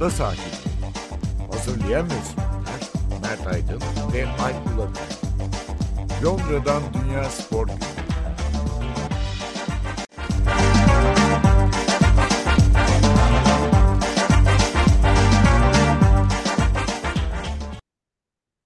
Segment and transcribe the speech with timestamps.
[0.00, 0.50] Ada sakinleri.
[1.52, 2.80] Hazırlayan ve sunanlar
[3.22, 3.80] Mert Aydın
[4.12, 5.02] ve Alp Ulagay.
[6.24, 7.78] Londra'dan Dünya Spor Günü.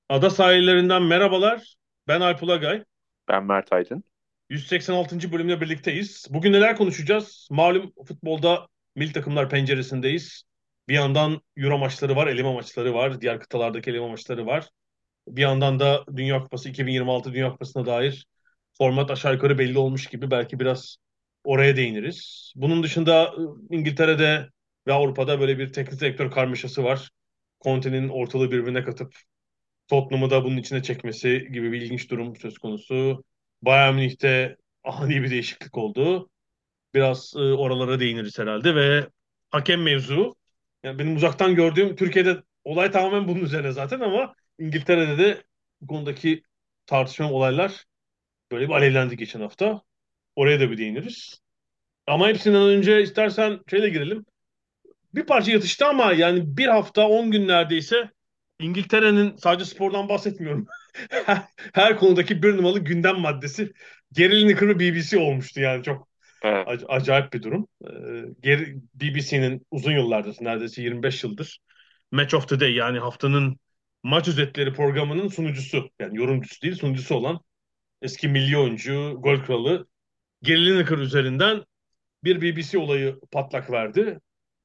[0.09, 1.74] Ada sahillerinden merhabalar.
[2.09, 2.85] Ben Alp Ulagay.
[3.29, 4.05] Ben Mert Aydın.
[4.51, 5.32] 186.
[5.32, 6.27] bölümle birlikteyiz.
[6.30, 7.48] Bugün neler konuşacağız?
[7.51, 10.45] Malum futbolda milli takımlar penceresindeyiz.
[10.88, 13.20] Bir yandan Euro maçları var, eleme maçları var.
[13.20, 14.69] Diğer kıtalardaki eleme maçları var.
[15.29, 18.27] Bir yandan da Dünya Kupası 2026 Dünya Kupası'na dair
[18.79, 20.97] format aşağı yukarı belli olmuş gibi belki biraz
[21.45, 22.52] oraya değiniriz.
[22.57, 24.48] Bunun dışında ıı, İngiltere'de
[24.87, 27.10] ve Avrupa'da böyle bir teknik direktör karmaşası var.
[27.65, 29.15] Conte'nin ortalığı birbirine katıp
[29.88, 33.24] Tottenham'ı da bunun içine çekmesi gibi bir ilginç durum söz konusu.
[33.62, 36.29] Bayern Münih'te ani bir değişiklik oldu.
[36.95, 39.09] Biraz e, oralara değiniriz herhalde ve
[39.51, 40.37] hakem mevzu.
[40.85, 45.45] Yani benim uzaktan gördüğüm Türkiye'de olay tamamen bunun üzerine zaten ama İngiltere'de de
[45.80, 46.43] bu konudaki
[46.87, 47.85] tartışma olaylar
[48.52, 49.82] böyle bir alevlendi geçen hafta.
[50.37, 51.40] Oraya da bir değiniriz.
[52.07, 54.27] Ama hepsinden önce istersen şeyle girelim.
[55.15, 58.10] Bir parça yatıştı ama yani bir hafta 10 gün neredeyse
[58.60, 60.66] İngiltere'nin sadece spordan bahsetmiyorum.
[61.10, 61.43] her,
[61.74, 63.73] her konudaki bir numaralı gündem maddesi
[64.16, 66.09] Gary Lineker BBC olmuştu yani çok
[66.44, 66.66] Evet.
[66.69, 67.69] ac- acayip bir durum.
[67.84, 67.88] Ee,
[68.42, 71.60] Gary- BBC'nin uzun yıllardır neredeyse 25 yıldır
[72.12, 73.59] Match of the Day yani haftanın
[74.03, 77.41] maç özetleri programının sunucusu yani yorumcusu değil sunucusu olan
[78.03, 79.87] eski milli oyuncu, gol kralı
[80.42, 81.65] Gary Lineker üzerinden
[82.25, 84.20] bir BBC olayı patlak verdi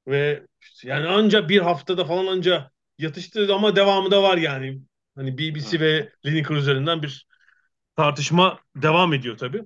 [0.08, 0.48] ve
[0.84, 4.82] yani anca bir haftada falan anca yatıştı ama devamı da var yani.
[5.16, 7.28] Hani BBC ve Lineker üzerinden bir
[7.96, 9.64] tartışma devam ediyor tabii.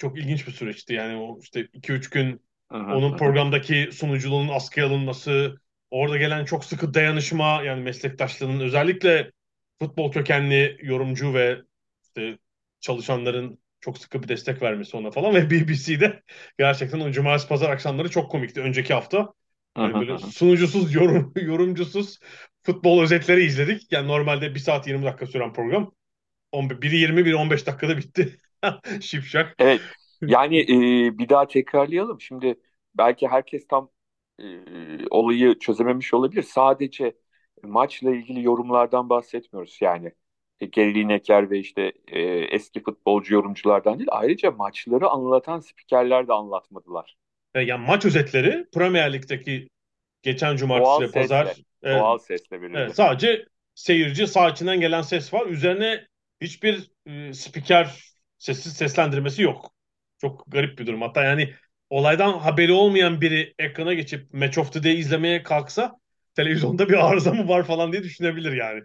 [0.00, 2.76] Çok ilginç bir süreçti yani o işte 2-3 gün hı.
[2.76, 5.60] onun programdaki sunuculuğunun askıya alınması,
[5.90, 9.30] orada gelen çok sıkı dayanışma yani meslektaşlarının özellikle
[9.78, 11.58] futbol kökenli yorumcu ve
[12.02, 12.38] işte
[12.80, 16.22] çalışanların çok sıkı bir destek vermesi ona falan ve BBC'de
[16.58, 19.32] gerçekten o cumartesi pazar akşamları çok komikti önceki hafta.
[19.78, 22.18] Yani böyle sunucusuz, yorum, yorumcusuz
[22.62, 23.92] futbol özetleri izledik.
[23.92, 25.92] Yani normalde 1 saat 20 dakika süren program
[26.52, 28.36] 11, biri 20, biri 15 dakikada bitti.
[29.00, 29.56] Şipşak.
[29.58, 29.82] Evet.
[30.26, 30.60] Yani
[31.06, 32.20] e, bir daha tekrarlayalım.
[32.20, 32.60] Şimdi
[32.94, 33.90] belki herkes tam
[34.40, 34.44] e,
[35.10, 36.42] olayı çözememiş olabilir.
[36.42, 37.16] Sadece
[37.62, 39.78] maçla ilgili yorumlardan bahsetmiyoruz.
[39.80, 40.12] Yani
[40.60, 44.08] e, Gary Lineker ve işte e, eski futbolcu yorumculardan değil.
[44.12, 47.16] Ayrıca maçları anlatan spikerler de anlatmadılar.
[47.54, 49.68] E, Yani maç özetleri Premier Lig'deki
[50.22, 51.62] geçen Doğal cumartesi pazar sesle.
[51.84, 52.78] e, Doğal sesle verildi.
[52.80, 55.46] evet, sadece seyirci sağ içinden gelen ses var.
[55.46, 56.06] Üzerine
[56.40, 58.09] hiçbir e, spiker
[58.40, 59.72] sessiz seslendirmesi yok.
[60.22, 61.02] Çok garip bir durum.
[61.02, 61.54] Hatta yani
[61.90, 66.00] olaydan haberi olmayan biri ekrana geçip Match of the Day izlemeye kalksa
[66.36, 68.84] televizyonda bir arıza mı var falan diye düşünebilir yani.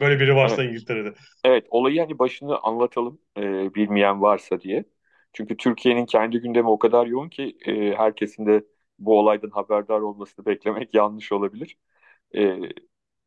[0.00, 0.64] Böyle biri varsa Evet.
[0.64, 1.14] İngiltere'de.
[1.44, 4.84] Evet, olayı hani başını anlatalım e, bilmeyen varsa diye.
[5.34, 8.64] Çünkü Türkiye'nin kendi gündemi o kadar yoğun ki e, herkesin de
[9.00, 11.78] bu olaydan haberdar olmasını beklemek yanlış olabilir.
[12.36, 12.58] E,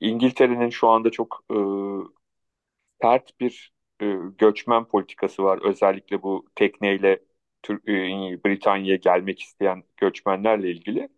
[0.01, 1.55] İngiltere'nin şu anda çok e,
[3.01, 4.05] sert bir e,
[4.37, 5.59] göçmen politikası var.
[5.63, 7.11] Özellikle bu tekneyle
[7.69, 7.73] e,
[8.45, 11.09] Britanya'ya gelmek isteyen göçmenlerle ilgili.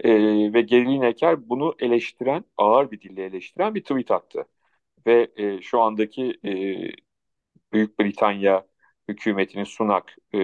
[0.00, 0.10] E,
[0.54, 4.46] ve Gary Lineker bunu eleştiren, ağır bir dille eleştiren bir tweet attı.
[5.06, 6.50] Ve e, şu andaki e,
[7.72, 8.66] Büyük Britanya
[9.08, 10.38] hükümetini, Sunak e,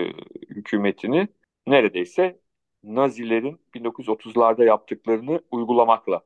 [0.51, 1.29] hükümetini
[1.67, 2.41] neredeyse
[2.83, 6.23] Nazilerin 1930'larda yaptıklarını uygulamakla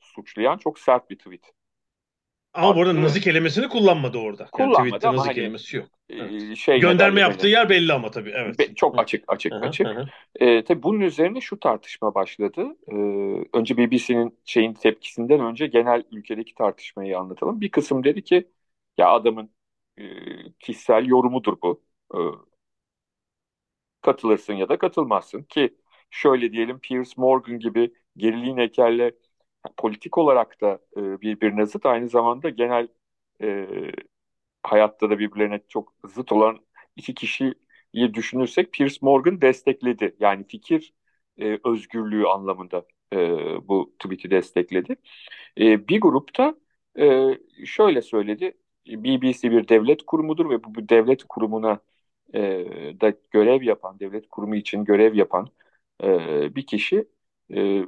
[0.00, 1.52] suçlayan çok sert bir tweet.
[2.56, 3.02] Ama bu arada Attı.
[3.02, 4.48] nazi kelimesini kullanmadı orada.
[4.58, 5.88] Yani Kullanmadı tweette ama nazi hani, kelimesi yok.
[6.18, 6.34] Evet.
[6.56, 8.30] şey Gönderme yaptığı yer belli ama tabii.
[8.36, 8.56] Evet.
[8.58, 9.86] be- çok açık açık Hı hı, açık.
[9.86, 10.10] hı hı.
[10.40, 12.66] E, tabii bunun üzerine şu tartışma başladı.
[12.88, 12.94] E,
[13.58, 17.60] önce BBC'nin şeyin tepkisinden önce genel ülkedeki tartışmayı anlatalım.
[17.60, 18.48] Bir kısım dedi ki
[18.98, 19.50] ya adamın
[19.98, 20.04] e,
[20.60, 21.82] kişisel yorumudur bu.
[22.14, 22.18] E,
[24.02, 25.76] katılırsın ya da katılmazsın ki
[26.10, 29.10] şöyle diyelim Piers Morgan gibi Gary Lineker'le
[29.76, 32.88] politik olarak da e, birbirine zıt aynı zamanda genel
[33.42, 33.66] e,
[34.62, 36.58] hayatta da birbirlerine çok zıt olan
[36.96, 37.54] iki kişiyi
[38.14, 40.16] düşünürsek Piers Morgan destekledi.
[40.20, 40.94] Yani fikir
[41.38, 43.18] e, özgürlüğü anlamında e,
[43.68, 44.96] bu tweet'i destekledi.
[45.60, 46.54] E, bir grupta
[46.98, 48.52] e, şöyle söyledi.
[48.86, 51.80] BBC bir devlet kurumudur ve bu, bu devlet kurumuna
[52.34, 52.40] e,
[53.00, 55.48] da görev yapan, devlet kurumu için görev yapan
[56.04, 57.08] e, bir kişi
[57.54, 57.82] e,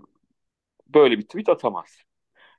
[0.88, 2.02] böyle bir tweet atamaz.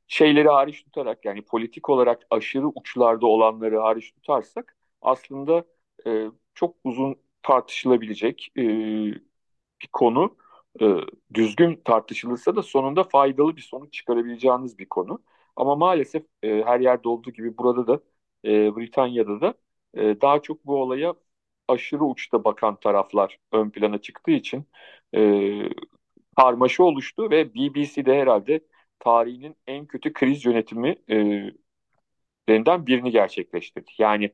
[0.07, 5.65] Şeyleri hariç tutarak yani politik olarak aşırı uçlarda olanları hariç tutarsak aslında
[6.07, 8.61] e, çok uzun tartışılabilecek e,
[9.81, 10.37] bir konu.
[10.81, 10.85] e,
[11.33, 15.23] düzgün tartışılırsa da sonunda faydalı bir sonuç çıkarabileceğiniz bir konu.
[15.55, 17.99] Ama maalesef e, her yerde olduğu gibi burada da
[18.45, 19.53] e, Britanya'da da
[19.93, 21.15] e, daha çok bu olaya
[21.67, 24.65] aşırı uçta bakan taraflar ön plana çıktığı için
[25.15, 25.69] e,
[26.37, 28.59] karmaşa oluştu ve BBC'de herhalde
[28.99, 31.15] tarihinin en kötü kriz yönetimi e,
[32.47, 33.91] birini gerçekleştirdi.
[33.97, 34.31] Yani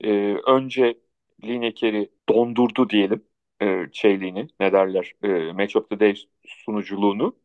[0.00, 0.10] e,
[0.46, 0.98] önce
[1.44, 3.24] Lineker'i dondurdu diyelim
[3.62, 6.14] e, şeyliğini ne derler e, Match of the Day
[6.46, 7.36] sunuculuğunu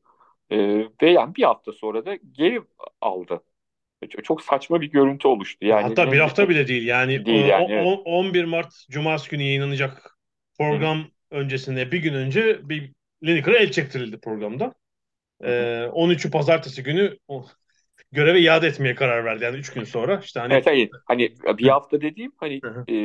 [0.50, 0.58] e,
[1.02, 2.62] ve yani bir hafta sonra da geri
[3.02, 3.44] aldı.
[4.24, 5.66] Çok saçma bir görüntü oluştu.
[5.66, 6.88] Yani Hatta bir hafta bile değil.
[6.88, 8.00] Yani, değil yani o, evet.
[8.06, 10.18] 11 Mart Cumartesi günü yayınlanacak
[10.58, 11.06] program Hı.
[11.32, 12.92] öncesinde bir gün önce bir
[13.24, 14.74] Lineker'a el çektirildi programda.
[15.44, 17.46] Ee, 13'ü pazartesi günü o,
[18.12, 19.44] göreve iade etmeye karar verdi.
[19.44, 20.20] Yani 3 gün sonra.
[20.24, 20.54] işte hani...
[20.54, 20.90] Evet hayır.
[21.06, 22.96] Hani bir hafta dediğim hani e,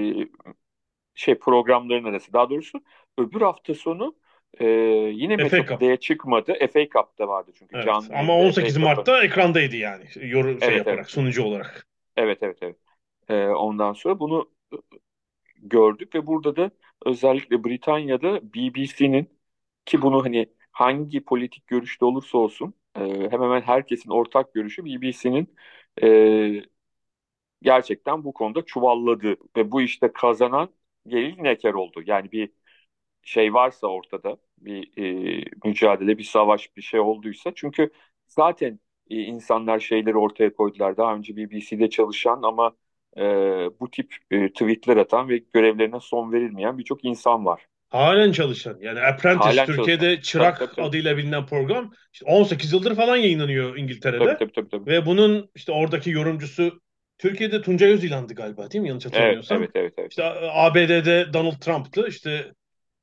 [1.15, 2.33] şey programların arası.
[2.33, 2.83] Daha doğrusu
[3.19, 4.17] öbür hafta sonu
[4.61, 4.67] e,
[5.15, 6.55] yine Metrop'daya çıkmadı.
[6.73, 7.77] FA Cup'ta vardı çünkü.
[7.77, 7.87] Evet.
[7.87, 10.05] Canlı Ama 18 Mart'ta ekrandaydı yani.
[10.21, 11.11] Yorum şey evet, yaparak, evet.
[11.11, 11.87] sunucu olarak.
[12.17, 12.77] Evet evet evet.
[13.29, 14.51] E, ondan sonra bunu
[15.63, 16.71] gördük ve burada da
[17.07, 19.29] özellikle Britanya'da BBC'nin
[19.87, 25.55] ki bunu hani hangi politik görüşte olursa olsun e, hemen hemen herkesin ortak görüşü BBC'nin
[26.03, 26.63] e,
[27.63, 30.75] gerçekten bu konuda çuvalladı ve bu işte kazanan
[31.07, 32.03] Gelil Neker oldu.
[32.07, 32.51] Yani bir
[33.23, 34.99] şey varsa ortada bir
[35.43, 37.91] e, mücadele, bir savaş, bir şey olduysa çünkü
[38.29, 38.81] zaten
[39.11, 40.97] e, insanlar şeyleri ortaya koydular.
[40.97, 42.77] Daha önce BBC'de çalışan ama
[43.19, 43.23] e,
[43.81, 47.67] bu tip e, tweetler atan ve görevlerine son verilmeyen birçok insan var.
[47.93, 48.79] Halen çalışan.
[48.81, 50.23] Yani Apprentice Halen Türkiye'de çalışan.
[50.23, 54.25] Çırak tabii, tabii, adıyla bilinen program işte 18 yıldır falan yayınlanıyor İngiltere'de.
[54.25, 54.91] Tabii, tabii, tabii, tabii.
[54.91, 56.81] Ve bunun işte oradaki yorumcusu
[57.19, 58.89] Türkiye'de Tuncay Özilhan'dı galiba değil mi?
[58.89, 59.59] Yanlış hatırlamıyorsam.
[59.59, 60.11] Evet, evet, evet, evet.
[60.11, 62.09] İşte ABD'de Donald Trump'tı.
[62.09, 62.53] İşte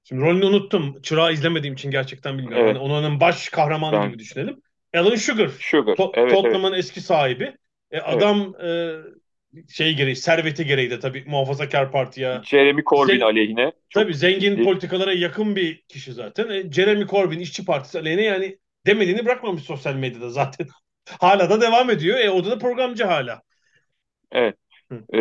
[0.04, 1.02] şimdi rolünü unuttum.
[1.02, 2.66] Çırağı izlemediğim için gerçekten bilmiyorum.
[2.66, 2.76] Evet.
[2.76, 4.08] Yani onun baş kahramanı ben...
[4.08, 4.62] gibi düşünelim.
[4.96, 5.50] Alan Sugar.
[5.60, 5.94] Sugar.
[5.94, 6.80] To- evet, Tottenham'ın evet.
[6.80, 7.54] eski sahibi.
[7.92, 9.06] E, adam evet.
[9.06, 9.19] e,
[9.70, 12.42] şey gereği, serveti gereği de tabii muhafazakar partiye.
[12.44, 13.72] Jeremy Corbyn Zen- aleyhine.
[13.94, 14.64] Tabii zengin ciddi.
[14.64, 16.50] politikalara yakın bir kişi zaten.
[16.50, 20.68] E, Jeremy Corbyn işçi partisi aleyhine yani demediğini bırakmamış sosyal medyada zaten.
[21.20, 22.20] hala da devam ediyor.
[22.20, 23.42] E, o da programcı hala.
[24.32, 24.58] Evet.
[25.14, 25.18] E,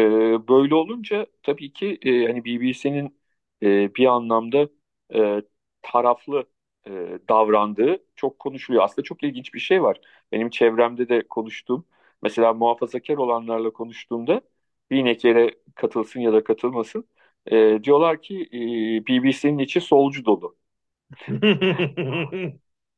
[0.49, 3.19] böyle olunca tabii ki e, hani BBC'nin
[3.63, 4.69] e, bir anlamda
[5.15, 5.43] e,
[5.83, 6.47] taraflı
[6.87, 6.91] e,
[7.29, 8.85] davrandığı çok konuşuluyor.
[8.85, 10.01] Aslında çok ilginç bir şey var.
[10.33, 11.85] Benim çevremde de konuştuğum
[12.23, 14.41] Mesela muhafazakar olanlarla konuştuğumda
[14.91, 17.09] bir kere katılsın ya da katılmasın
[17.47, 18.59] e, diyorlar ki e,
[19.07, 20.57] BBC'nin içi solcu dolu.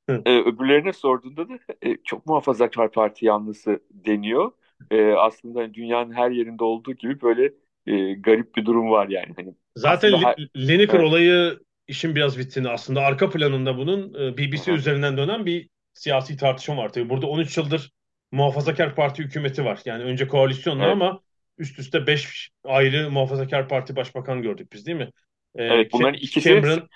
[0.09, 4.53] e, öbürlerine sorduğunda da e, çok muhafazakar parti yanlısı deniyor.
[4.91, 7.53] E, aslında dünyanın her yerinde olduğu gibi böyle
[7.87, 9.33] e, garip bir durum var yani.
[9.37, 10.37] Hani Zaten her...
[10.57, 11.09] Lineker evet.
[11.09, 11.59] olayı
[11.89, 14.77] işin biraz bittiğini aslında arka planında bunun e, BBC Hı.
[14.77, 16.93] üzerinden dönen bir siyasi tartışma var.
[16.93, 17.93] Tabii burada 13 yıldır
[18.33, 19.81] muhafazakar parti hükümeti var.
[19.85, 20.93] Yani önce koalisyonla evet.
[20.93, 21.21] ama
[21.59, 25.11] üst üste beş ayrı muhafazakar parti başbakan gördük biz değil mi?
[25.55, 26.89] Ee, evet bunların ikisi Cameron,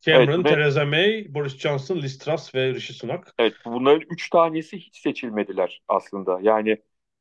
[0.00, 3.34] Cameron, evet, Theresa May, Boris Johnson, Liz Truss ve Rishi Sunak.
[3.38, 6.38] Evet bunların üç tanesi hiç seçilmediler aslında.
[6.42, 6.76] Yani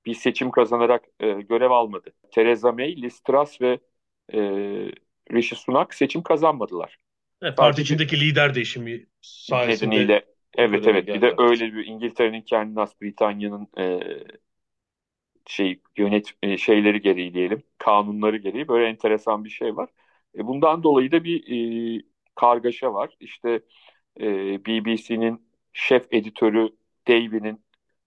[0.05, 2.09] bir seçim kazanarak e, görev almadı.
[2.31, 3.79] Theresa May, Liz Truss ve
[4.33, 4.39] e,
[5.33, 6.97] Rishi Sunak seçim kazanmadılar.
[7.41, 10.25] Evet, parti içindeki lider değişimi sayesinde nedeniyle
[10.57, 13.99] Evet evet bir de öyle bir İngiltere'nin kendine has Britanya'nın e,
[15.45, 19.89] şey yönet e, şeyleri gereği diyelim kanunları gereği böyle enteresan bir şey var.
[20.37, 22.01] E, bundan dolayı da bir e,
[22.35, 23.09] kargaşa var.
[23.19, 23.59] İşte
[24.21, 24.25] e,
[24.65, 25.41] BBC'nin
[25.73, 26.69] şef editörü
[27.07, 27.61] Davy'nin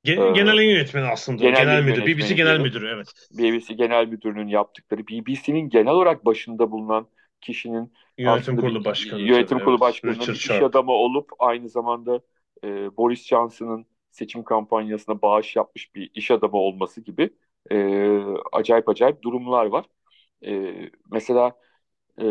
[0.05, 1.43] Gen, e, genel yönetmeni aslında.
[1.43, 2.07] Genel, genel müdür.
[2.07, 3.09] BBC genel müdürü evet.
[3.39, 7.09] BBC genel müdürünün yaptıkları BBC'nin genel olarak başında bulunan
[7.43, 9.81] kişinin yönetim kurulu başkanı yönetim kurulu evet.
[9.81, 12.21] başkanı bir iş adamı olup aynı zamanda
[12.65, 17.31] e, Boris Johnson'ın seçim kampanyasına bağış yapmış bir iş adamı olması gibi
[17.71, 17.77] e,
[18.53, 19.85] acayip acayip durumlar var.
[20.47, 20.75] E,
[21.11, 21.53] mesela
[22.21, 22.27] e,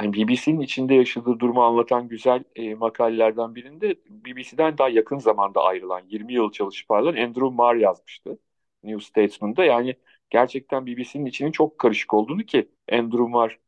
[0.00, 6.02] yani BBC'nin içinde yaşadığı durumu anlatan güzel e, makalelerden birinde BBC'den daha yakın zamanda ayrılan
[6.08, 8.38] 20 yıl çalışıp ayrılan Andrew Marr yazmıştı
[8.84, 9.64] New Statesman'da.
[9.64, 9.96] Yani
[10.30, 13.58] gerçekten BBC'nin içinin çok karışık olduğunu ki Andrew Marr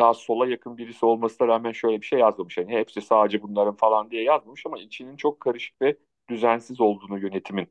[0.00, 2.58] daha sola yakın birisi olmasına rağmen şöyle bir şey yazmamış.
[2.58, 5.98] Yani hepsi sadece bunların falan diye yazmamış ama içinin çok karışık ve
[6.30, 7.68] düzensiz olduğunu yönetimin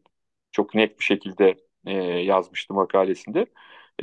[0.51, 1.57] çok net bir şekilde
[1.87, 3.47] e, yazmıştı makalesinde.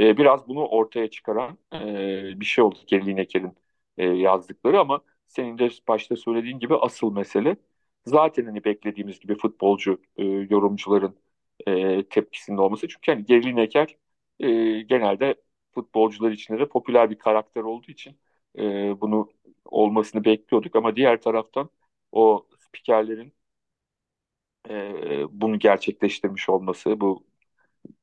[0.00, 3.52] E, biraz bunu ortaya çıkaran e, bir şey oldu Gary Lineker'in
[3.98, 7.56] e, yazdıkları ama senin de başta söylediğin gibi asıl mesele
[8.06, 11.16] zaten hani beklediğimiz gibi futbolcu e, yorumcuların
[11.66, 12.88] e, tepkisinde olması.
[12.88, 13.96] Çünkü hani Gary Lineker
[14.40, 14.46] e,
[14.82, 15.34] genelde
[15.76, 18.18] futbolcular içinde de popüler bir karakter olduğu için
[18.58, 18.62] e,
[19.00, 19.30] bunu
[19.64, 21.70] olmasını bekliyorduk ama diğer taraftan
[22.12, 23.32] o spikerlerin
[24.70, 27.26] e, bunu gerçekleştirmiş olması, bu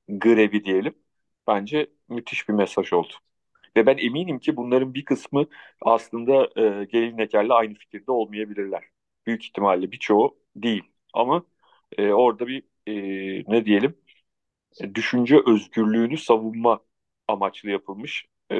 [0.10, 0.96] grevi diyelim
[1.48, 3.14] bence müthiş bir mesaj oldu.
[3.78, 5.48] Ve ben eminim ki bunların bir kısmı
[5.82, 6.44] aslında
[6.82, 8.84] e, Gelin Eker'le aynı fikirde olmayabilirler.
[9.28, 10.84] Büyük ihtimalle birçoğu değil.
[11.14, 11.46] Ama
[11.98, 12.94] e, orada bir e,
[13.54, 13.98] ne diyelim
[14.82, 16.82] e, düşünce özgürlüğünü savunma
[17.28, 18.56] amaçlı yapılmış e,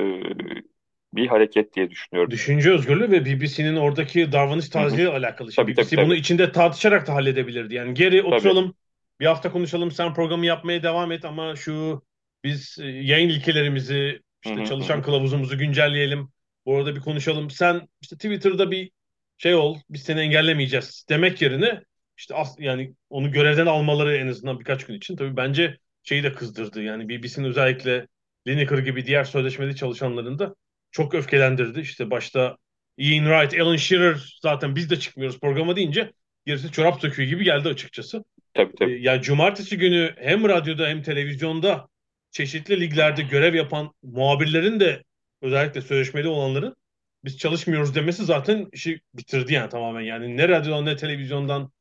[1.14, 2.32] bir hareket diye düşünüyorum.
[2.32, 5.52] Düşünce özgürlüğü ve BBC'nin oradaki davranış tarzıyla alakalı.
[5.54, 6.06] Şimdi Tabii, BBC tabii, tabii.
[6.06, 7.76] bunu içinde tartışarak da halledebilirdi.
[7.76, 8.76] Yani geri oturalım,
[9.20, 12.04] bir hafta konuşalım, sen programı yapmaya devam et ama şu
[12.44, 16.30] biz e, yayın ilkelerimizi, işte Hı hı, çalışan kılavuzumuzu güncelleyelim.
[16.66, 17.50] Bu arada bir konuşalım.
[17.50, 18.92] Sen işte Twitter'da bir
[19.38, 21.84] şey ol, biz seni engellemeyeceğiz demek yerine
[22.18, 26.34] işte as yani onu görevden almaları en azından birkaç gün için tabii bence şeyi de
[26.34, 26.82] kızdırdı.
[26.84, 28.08] Yani BBC'nin özellikle
[28.48, 30.56] Lineker gibi diğer sözleşmeli çalışanların da
[30.92, 31.80] çok öfkelendirdi.
[31.80, 32.58] İşte başta
[32.98, 36.14] Ian Wright, Alan Shearer zaten biz de çıkmıyoruz programa deyince
[36.46, 38.24] gerisi çorap söküğü gibi geldi açıkçası.
[38.54, 39.04] Tabii Ee, tabii.
[39.04, 41.88] Ya cumartesi günü hem radyoda hem televizyonda
[42.32, 45.04] çeşitli liglerde görev yapan muhabirlerin de
[45.42, 46.76] özellikle sözleşmeli olanların
[47.24, 50.02] biz çalışmıyoruz demesi zaten işi bitirdi yani tamamen.
[50.02, 51.72] Yani ne radyodan ne televizyondan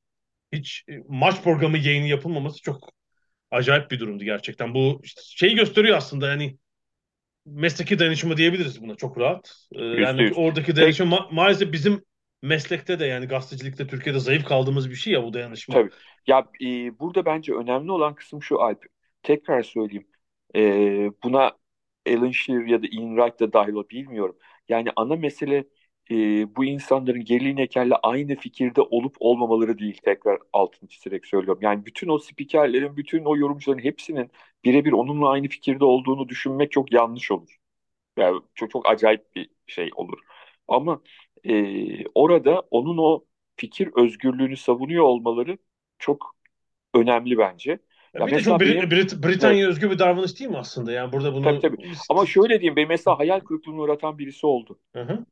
[0.53, 2.93] hiç e, maç programı yayını yapılmaması çok
[3.53, 4.75] acayip bir durumdu gerçekten.
[4.75, 5.01] Bu
[5.37, 6.57] şeyi gösteriyor aslında yani
[7.47, 9.55] mesleki dayanışma diyebiliriz buna çok rahat.
[9.75, 12.05] Ee, yani oradaki dayanışma ma- maalesef bizim
[12.43, 15.75] meslekte de yani gazetecilikte Türkiye'de zayıf kaldığımız bir şey ya bu dayanışma.
[15.75, 15.91] Tabii.
[16.27, 18.85] Ya e, burada bence önemli olan kısım şu Alp.
[19.23, 20.07] Tekrar söyleyeyim.
[20.57, 20.61] E,
[21.25, 21.53] buna
[22.09, 24.37] Alan Shearer ya da Ian Wright da dahil ol bilmiyorum.
[24.69, 25.65] Yani ana mesele
[26.11, 26.15] e,
[26.57, 29.99] bu insanların Geri Lineker'le aynı fikirde olup olmamaları değil.
[30.05, 31.63] Tekrar altını çizerek söylüyorum.
[31.63, 34.31] Yani bütün o spikerlerin, bütün o yorumcuların hepsinin
[34.65, 37.57] birebir onunla aynı fikirde olduğunu düşünmek çok yanlış olur.
[38.17, 40.19] Yani çok çok acayip bir şey olur.
[40.69, 41.03] Ama
[41.45, 43.25] e, orada onun o
[43.57, 45.59] fikir özgürlüğünü savunuyor olmaları
[45.99, 46.37] çok
[46.95, 47.79] önemli bence.
[48.15, 50.93] Ya bir de çok Brit- Brit- Britanya özgü bir davranış değil mi aslında?
[50.93, 51.93] Yani burada bunu Tabii, tabii.
[52.11, 54.79] Ama şöyle diyeyim, benim mesela hayal kırıklığına uğratan birisi oldu.
[54.93, 55.25] Hı hı,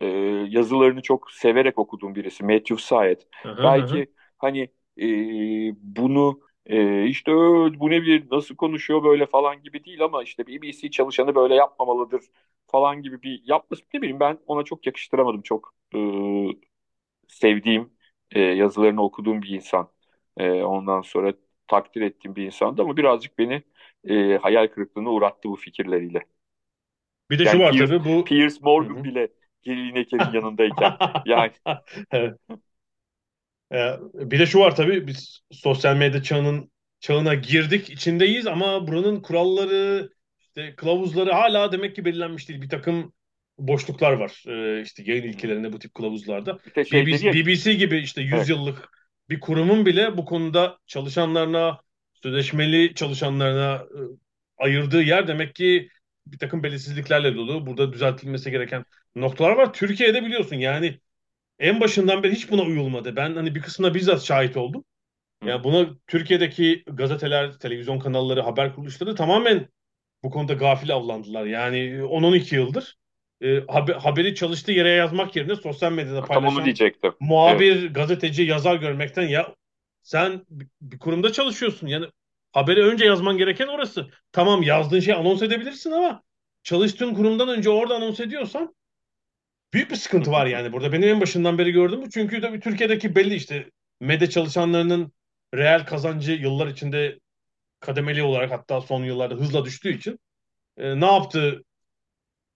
[0.00, 0.06] E,
[0.48, 3.20] yazılarını çok severek okuduğum birisi, Matthew Syed.
[3.62, 4.06] Belki
[4.38, 4.60] hani
[5.00, 5.06] e,
[5.96, 10.46] bunu e, işte "Ö, bu ne bir nasıl konuşuyor böyle falan gibi değil ama işte
[10.46, 12.22] BBC çalışanı böyle yapmamalıdır
[12.66, 15.42] falan gibi bir yapması ne bileyim ben ona çok yakıştıramadım.
[15.42, 15.98] Çok e,
[17.28, 17.92] sevdiğim
[18.30, 19.90] e, yazılarını okuduğum bir insan.
[20.36, 21.34] E, ondan sonra
[21.68, 23.62] takdir ettiğim bir insandı ama birazcık beni
[24.08, 26.22] e, hayal kırıklığına uğrattı bu fikirleriyle.
[27.30, 29.04] Bir de Yani şu var Piers- tabii bu Piers Morgan Hı hı.
[29.04, 29.28] bile
[29.66, 31.52] Gary Lineker'in yanındayken yani
[32.10, 32.38] Evet.
[33.72, 39.20] Ee, bir de şu var tabii biz sosyal medya çağının çağına girdik, içindeyiz ama buranın
[39.20, 40.08] kuralları,
[40.40, 42.62] işte kılavuzları hala demek ki belirlenmiş değil.
[42.62, 43.12] Bir takım
[43.58, 46.58] boşluklar var ee, işte yayın ilkelerinde bu tip kılavuzlarda.
[46.66, 48.48] işte şey BBC, BBC gibi işte 100 Evet.
[48.48, 48.88] yıllık
[49.30, 51.80] bir kurumun bile bu konuda çalışanlarına,
[52.22, 54.00] sözleşmeli çalışanlarına e,
[54.64, 55.88] ayırdığı yer demek ki
[56.26, 57.66] bir takım belirsizliklerle dolu.
[57.66, 58.84] Burada düzeltilmesi gereken
[59.16, 59.72] noktalar var.
[59.72, 61.00] Türkiye'de biliyorsun yani
[61.58, 63.16] en başından beri hiç buna uyulmadı.
[63.16, 64.84] Ben hani bir kısmına bizzat şahit oldum.
[65.42, 65.48] Hı.
[65.48, 69.68] Yani buna Türkiye'deki gazeteler, televizyon kanalları, haber kuruluşları tamamen
[70.24, 71.46] bu konuda gafil avlandılar.
[71.46, 72.96] Yani 10-12 yıldır
[73.42, 77.12] e, haber- haberi çalıştığı yere yazmak yerine sosyal medyada tam paylaşan diyecektim.
[77.20, 79.54] muhabir, gazeteci, yazar görmekten ya
[80.02, 80.46] sen
[80.80, 81.86] bir kurumda çalışıyorsun.
[81.86, 82.06] Yani
[82.54, 84.10] haberi önce yazman gereken orası.
[84.32, 86.22] Tamam yazdığın şeyi anons edebilirsin ama
[86.62, 88.74] çalıştığın kurumdan önce orada anons ediyorsan
[89.74, 90.92] büyük bir sıkıntı var yani burada.
[90.92, 92.10] Benim en başından beri gördüğüm bu.
[92.10, 93.70] Çünkü tabii Türkiye'deki belli işte
[94.00, 95.12] medya çalışanlarının
[95.54, 97.18] reel kazancı yıllar içinde
[97.80, 100.20] kademeli olarak hatta son yıllarda hızla düştüğü için
[100.78, 101.64] e, ne yaptı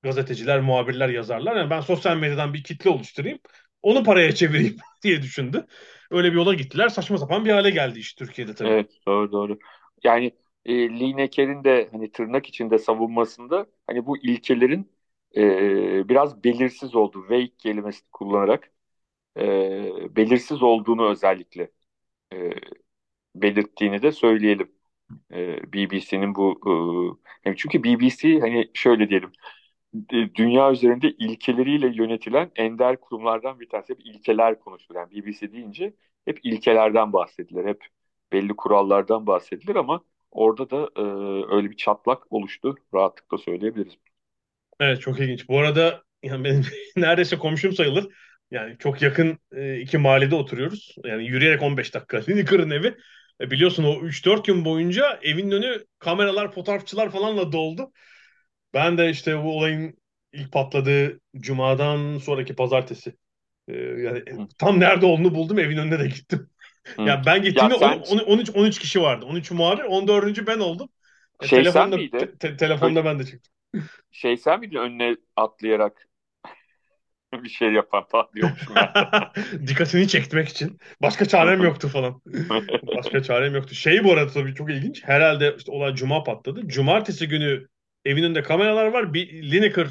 [0.02, 1.56] gazeteciler, muhabirler, yazarlar?
[1.56, 3.38] Yani ben sosyal medyadan bir kitle oluşturayım,
[3.82, 5.66] onu paraya çevireyim diye düşündü.
[6.10, 6.88] Öyle bir yola gittiler.
[6.88, 8.68] Saçma sapan bir hale geldi iş Türkiye'de tabii.
[8.68, 9.58] Evet doğru doğru.
[10.04, 10.32] Yani
[10.64, 14.92] e, Lineker'in de hani tırnak içinde savunmasında hani bu ilkelerin
[15.36, 18.70] e, biraz belirsiz olduğu, vague kelimesini kullanarak
[19.38, 21.70] e, belirsiz olduğunu özellikle
[22.34, 22.50] e,
[23.34, 24.72] belirttiğini de söyleyelim.
[25.32, 26.60] E, BBC'nin bu
[27.44, 29.32] e, çünkü BBC hani şöyle diyelim
[30.34, 33.92] dünya üzerinde ilkeleriyle yönetilen ender kurumlardan bir tanesi.
[33.92, 34.98] Hep ilkeler konuşulur.
[35.00, 37.64] Yani BBC deyince hep ilkelerden bahsedilir.
[37.66, 37.84] Hep
[38.32, 41.02] belli kurallardan bahsedilir ama orada da e,
[41.56, 42.76] öyle bir çatlak oluştu.
[42.94, 43.94] Rahatlıkla söyleyebiliriz.
[44.80, 45.48] Evet çok ilginç.
[45.48, 46.64] Bu arada yani benim
[46.96, 48.14] neredeyse komşum sayılır.
[48.50, 50.96] Yani çok yakın e, iki mahallede oturuyoruz.
[51.04, 52.18] Yani yürüyerek 15 dakika.
[52.28, 52.96] Lineker'ın evi.
[53.40, 57.92] E, biliyorsun o 3-4 gün boyunca evin önü kameralar, fotoğrafçılar falanla doldu.
[58.74, 59.98] Ben de işte bu olayın
[60.32, 63.14] ilk patladığı cumadan sonraki pazartesi
[63.68, 64.24] Ee, yani
[64.58, 66.50] tam nerede olduğunu buldum evin önüne de gittim.
[66.96, 67.02] Hı.
[67.02, 68.16] Yani ben gittiğimde ya sen...
[68.26, 69.26] 13 13 kişi vardı.
[69.26, 70.46] 13 muhabir, 14.
[70.46, 70.88] ben oldum.
[71.42, 72.36] E, şey telefonda, sen miydin?
[72.40, 73.52] Te- telefonda ben de çıktım.
[74.12, 76.08] Şey sen miydin önüne atlayarak
[77.32, 78.88] bir şey yapan falan diyormuşum ben.
[79.66, 80.78] Dikkatini çekmek için.
[81.02, 82.22] Başka çarem yoktu falan.
[82.96, 83.74] Başka çarem yoktu.
[83.74, 85.04] Şey bu arada tabii çok ilginç.
[85.04, 86.68] Herhalde işte olay cuma patladı.
[86.68, 87.68] Cumartesi günü
[88.04, 89.14] evin önünde kameralar var.
[89.14, 89.88] Bir Lineker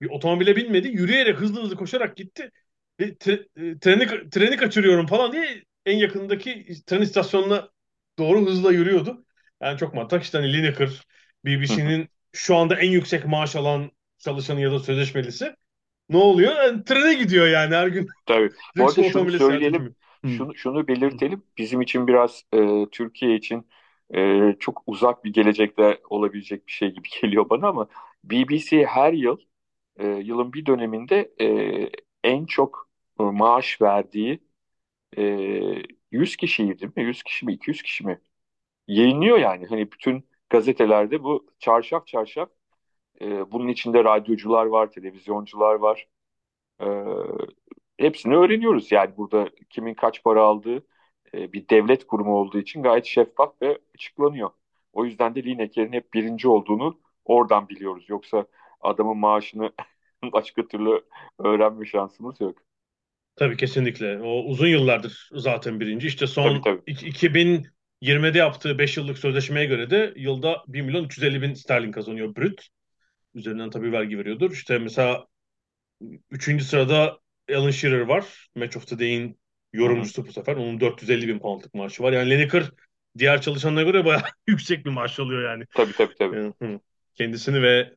[0.00, 0.88] bir otomobile binmedi.
[0.88, 2.50] Yürüyerek hızlı hızlı koşarak gitti.
[3.00, 7.68] Ve tre, e, treni, treni kaçırıyorum falan diye en yakındaki tren istasyonuna
[8.18, 9.24] doğru hızla yürüyordu.
[9.62, 10.22] Yani çok mantık.
[10.22, 11.06] İşte hani Lineker,
[11.44, 15.54] BBC'nin şu anda en yüksek maaş alan çalışanı ya da sözleşmelisi.
[16.08, 16.56] Ne oluyor?
[16.56, 18.08] Yani, trene gidiyor yani her gün.
[18.26, 18.50] Tabii.
[18.76, 19.94] Bu arada şunu söyleyelim.
[20.26, 21.42] Şunu, şunu belirtelim.
[21.58, 23.68] Bizim için biraz e, Türkiye için
[24.14, 27.88] e, çok uzak bir gelecekte olabilecek bir şey gibi geliyor bana ama
[28.24, 29.38] BBC her yıl
[29.96, 31.46] e, yılın bir döneminde e,
[32.24, 32.88] en çok
[33.20, 34.40] e, maaş verdiği
[35.16, 35.22] e,
[36.10, 37.02] 100 kişiydi değil mi?
[37.04, 37.52] 100 kişi mi?
[37.52, 38.20] 200 kişi mi?
[38.88, 39.66] Yayınlıyor yani.
[39.66, 42.50] Hani bütün gazetelerde bu çarşaf çarşaf
[43.22, 46.08] e, bunun içinde radyocular var, televizyoncular var.
[46.82, 46.86] E,
[47.98, 48.92] hepsini öğreniyoruz.
[48.92, 50.86] Yani burada kimin kaç para aldığı
[51.34, 54.50] e, bir devlet kurumu olduğu için gayet şeffaf ve açıklanıyor.
[54.92, 58.04] O yüzden de Lineker'in hep birinci olduğunu oradan biliyoruz.
[58.08, 58.46] Yoksa
[58.80, 59.72] adamın maaşını
[60.32, 61.02] başka türlü
[61.38, 62.67] öğrenme şansımız yok.
[63.38, 64.18] Tabii kesinlikle.
[64.22, 66.06] O uzun yıllardır zaten birinci.
[66.06, 66.92] İşte son tabii, tabii.
[66.92, 72.68] 2020'de yaptığı 5 yıllık sözleşmeye göre de yılda 1 milyon 350 bin sterlin kazanıyor brüt.
[73.34, 74.52] Üzerinden tabii vergi veriyordur.
[74.52, 75.26] İşte mesela
[76.30, 76.62] 3.
[76.62, 77.18] sırada
[77.54, 78.48] Alan Shearer var.
[78.54, 79.38] Match of the Day'in
[79.72, 80.56] yorumcusu bu sefer.
[80.56, 82.12] Onun 450 bin poundlık maaşı var.
[82.12, 82.70] Yani Lineker
[83.18, 85.64] diğer çalışanlara göre bayağı yüksek bir maaş alıyor yani.
[85.74, 86.52] Tabii tabii tabii.
[86.60, 86.80] Yani,
[87.14, 87.94] kendisini ve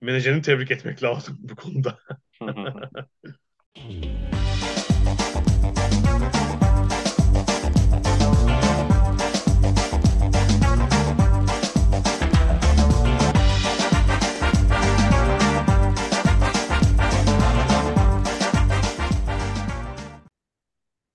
[0.00, 1.98] menajerini tebrik etmek lazım bu konuda.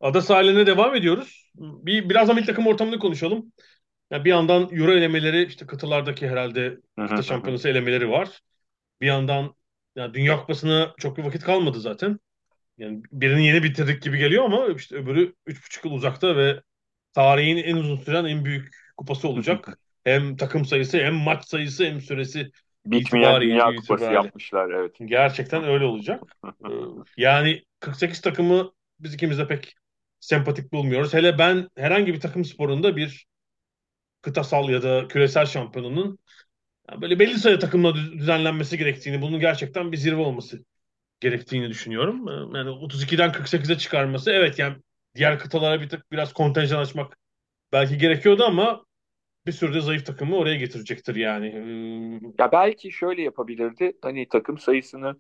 [0.09, 1.51] Ada sahiline devam ediyoruz.
[1.55, 3.51] Bir biraz da milli takım ortamını konuşalım.
[4.11, 8.39] Yani bir yandan Euro elemeleri işte kıtalardaki herhalde kıta şampiyonası elemeleri var.
[9.01, 9.55] Bir yandan
[9.95, 12.19] yani Dünya Kupası'na çok bir vakit kalmadı zaten.
[12.77, 16.61] Yani birini yeni bitirdik gibi geliyor ama işte öbürü 3,5 yıl uzakta ve
[17.13, 19.79] tarihin en uzun süren en büyük kupası olacak.
[20.03, 22.51] hem takım sayısı hem maç sayısı hem süresi
[22.85, 24.13] bitmeyen Dünya Kupası itibariyle.
[24.13, 24.95] yapmışlar evet.
[25.05, 26.23] Gerçekten öyle olacak.
[26.45, 26.73] Ee,
[27.17, 29.75] yani 48 takımı biz ikimiz de pek
[30.19, 31.13] sempatik bulmuyoruz.
[31.13, 33.25] Hele ben herhangi bir takım sporunda bir
[34.21, 36.19] kıtasal ya da küresel şampiyonunun
[37.01, 40.65] böyle belli sayı takımla düzenlenmesi gerektiğini, bunun gerçekten bir zirve olması
[41.19, 42.27] gerektiğini düşünüyorum.
[42.55, 44.75] Yani 32'den 48'e çıkarması evet yani
[45.15, 47.17] diğer kıtalara bir tık biraz kontenjan açmak
[47.71, 48.85] belki gerekiyordu ama
[49.45, 51.47] bir sürü de zayıf takımı oraya getirecektir yani.
[52.39, 53.93] Ya belki şöyle yapabilirdi.
[54.01, 55.15] Hani takım sayısını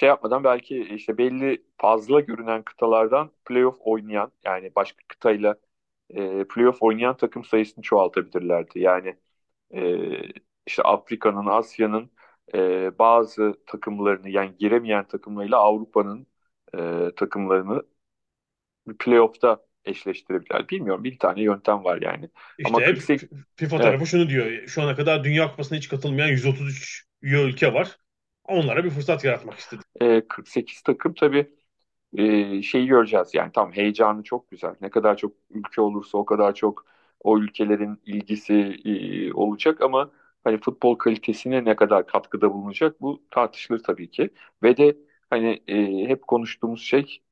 [0.00, 5.56] şey yapmadan belki işte belli fazla görünen kıtalardan playoff oynayan yani başka kıtayla
[6.10, 8.78] e, playoff oynayan takım sayısını çoğaltabilirlerdi.
[8.80, 9.16] Yani
[9.74, 9.98] e,
[10.66, 12.10] işte Afrika'nın, Asya'nın
[12.54, 16.26] e, bazı takımlarını yani giremeyen takımlarıyla Avrupa'nın
[16.78, 17.82] e, takımlarını
[18.98, 20.68] playoff'ta eşleştirebilirler.
[20.68, 22.30] Bilmiyorum bir tane yöntem var yani.
[22.58, 23.28] İşte Ama hep 48...
[23.56, 24.06] FIFA tarafı evet.
[24.06, 24.66] şunu diyor.
[24.66, 27.98] Şu ana kadar Dünya Kupası'na hiç katılmayan 133 üye ülke var.
[28.44, 29.84] Onlara bir fırsat yaratmak istedim.
[30.00, 31.50] E, 48 takım tabii
[32.18, 33.34] e, şeyi göreceğiz.
[33.34, 34.74] Yani tam heyecanı çok güzel.
[34.80, 36.86] Ne kadar çok ülke olursa o kadar çok
[37.20, 40.10] o ülkelerin ilgisi e, olacak ama
[40.44, 44.30] hani futbol kalitesine ne kadar katkıda bulunacak bu tartışılır tabii ki.
[44.62, 44.96] Ve de
[45.30, 47.22] hani e, hep konuştuğumuz şey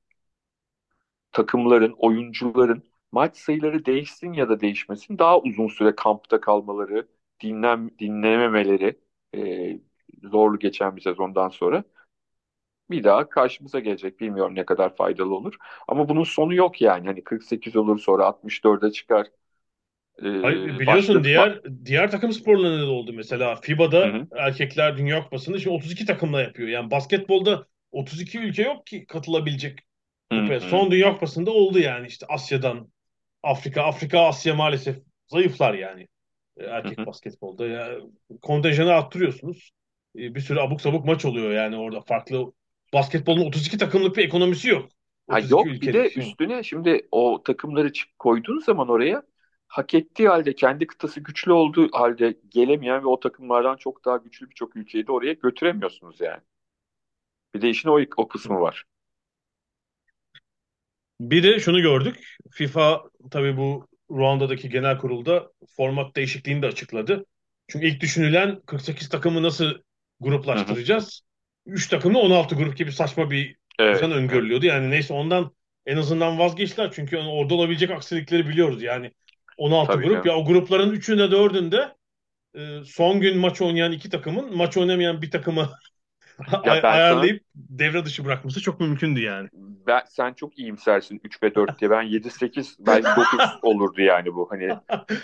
[1.32, 7.08] takımların, oyuncuların maç sayıları değişsin ya da değişmesin daha uzun süre kampta kalmaları,
[7.42, 9.00] dinlen dinlememeleri
[9.36, 9.80] e,
[10.22, 11.84] zorlu geçen bir sezondan sonra
[12.90, 14.20] bir daha karşımıza gelecek.
[14.20, 15.54] Bilmiyorum ne kadar faydalı olur.
[15.88, 17.06] Ama bunun sonu yok yani.
[17.06, 19.26] Hani 48 olur sonra 64'e çıkar.
[20.22, 21.24] Ee, Hayır, biliyorsun başka...
[21.24, 23.54] diğer diğer takım sporlarında da oldu mesela.
[23.54, 24.26] FIBA'da Hı-hı.
[24.36, 26.68] erkekler Dünya Kupası'nda şimdi 32 takımla yapıyor.
[26.68, 29.78] Yani basketbolda 32 ülke yok ki katılabilecek.
[30.32, 30.60] Hı-hı.
[30.60, 32.88] Son Dünya Kupası'nda oldu yani işte Asya'dan
[33.42, 34.96] Afrika, Afrika, Asya maalesef
[35.28, 36.08] zayıflar yani
[36.58, 37.06] erkek Hı-hı.
[37.06, 37.66] basketbolda.
[37.66, 37.98] Ya,
[38.42, 39.70] kontenjanı arttırıyorsunuz.
[40.16, 42.52] E, bir sürü abuk sabuk maç oluyor yani orada farklı
[42.92, 44.88] basketbolun 32 takımlık bir ekonomisi yok.
[45.28, 49.22] Ha yok bir de üstüne şimdi o takımları koyduğun zaman oraya
[49.68, 54.50] hak ettiği halde kendi kıtası güçlü olduğu halde gelemeyen ve o takımlardan çok daha güçlü
[54.50, 56.40] birçok ülkeyi de oraya götüremiyorsunuz yani.
[57.54, 58.84] Bir de işin o, o kısmı var.
[61.20, 62.36] Biri şunu gördük.
[62.50, 67.26] FIFA tabii bu Ruanda'daki genel kurulda format değişikliğini de açıkladı.
[67.68, 69.74] Çünkü ilk düşünülen 48 takımı nasıl
[70.20, 71.22] gruplaştıracağız?
[71.66, 73.96] 3 takımlı 16 grup gibi saçma bir Evet.
[73.96, 74.66] düzen öngörülüyordu.
[74.66, 75.52] Yani neyse ondan
[75.86, 76.90] en azından vazgeçtiler.
[76.92, 78.82] Çünkü orada olabilecek aksilikleri biliyoruz.
[78.82, 79.12] Yani
[79.58, 80.24] 16 Tabii grup.
[80.24, 80.38] canım.
[80.38, 81.94] Ya o grupların 3'ünde 4'ünde
[82.54, 85.68] e, son gün maç oynayan iki takımın maç oynamayan bir takımı
[86.50, 89.48] sana- ayarlayıp devre dışı bırakması çok mümkündü yani.
[89.86, 91.90] Ben, sen çok iyimsersin 3 ve 4 diye.
[91.90, 94.48] Ben 7-8 belki 9 olurdu yani bu.
[94.50, 94.68] Hani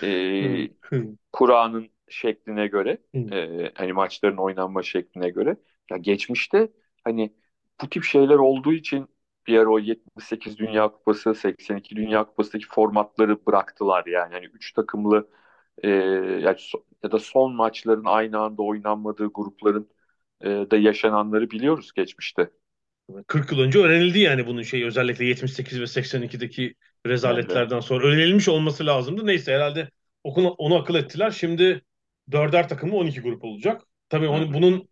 [0.03, 0.69] e,
[1.33, 2.99] Kur'an'ın şekline göre
[3.33, 5.57] e, hani maçların oynanma şekline göre
[5.91, 6.69] ya geçmişte
[7.05, 7.35] hani
[7.83, 9.09] bu tip şeyler olduğu için
[9.47, 15.29] bir ara o 78 Dünya Kupası 82 Dünya Kupası'ndaki formatları bıraktılar yani hani 3 takımlı
[15.83, 16.57] e, ya,
[17.03, 19.91] ya da son maçların aynı anda oynanmadığı grupların
[20.41, 22.51] e, da yaşananları biliyoruz geçmişte.
[23.27, 26.75] 40 yıl önce öğrenildi yani bunun şeyi özellikle 78 ve 82'deki
[27.07, 29.27] rezaletlerden sonra öğrenilmiş olması lazımdı.
[29.27, 29.91] Neyse herhalde
[30.25, 31.31] onu, onu akıl ettiler.
[31.31, 31.83] Şimdi
[32.33, 33.83] dörder takımı 12 grup olacak.
[34.09, 34.89] Tabii onu, bunun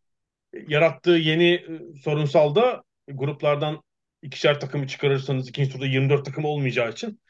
[0.68, 3.82] yarattığı yeni e, sorunsal da gruplardan
[4.22, 7.20] ikişer takımı çıkarırsanız ikinci turda 24 takım olmayacağı için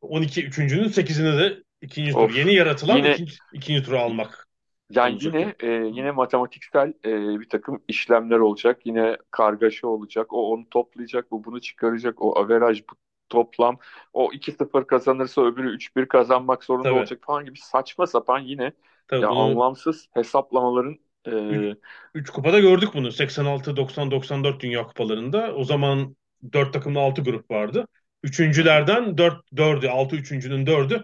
[0.00, 2.36] 12 üçüncünün 8'ini de ikinci tur Of.
[2.36, 4.46] yeni yaratılan Yine- ikinci, ikinci tura almak.
[4.90, 5.34] Yani olacak.
[5.34, 8.80] yine e, yine matematiksel e, bir takım işlemler olacak.
[8.84, 10.32] Yine kargaşa olacak.
[10.32, 12.22] O onu toplayacak, bu bunu çıkaracak.
[12.22, 12.94] O averaj, bu
[13.28, 13.78] toplam.
[14.12, 16.98] O 2-0 kazanırsa öbürü 3-1 kazanmak zorunda Tabii.
[16.98, 18.72] olacak falan gibi saçma sapan yine
[19.08, 21.74] Tabii ya bunu- anlamsız hesaplamaların e,
[22.14, 23.12] Üç kupada gördük bunu.
[23.12, 25.54] 86, 90, 94 Dünya Kupalarında.
[25.54, 26.16] O zaman
[26.52, 27.86] 4 takımlı 6 grup vardı.
[28.22, 31.02] Üçüncülerden 4, 4'ü, 6 üçüncünün 4'ü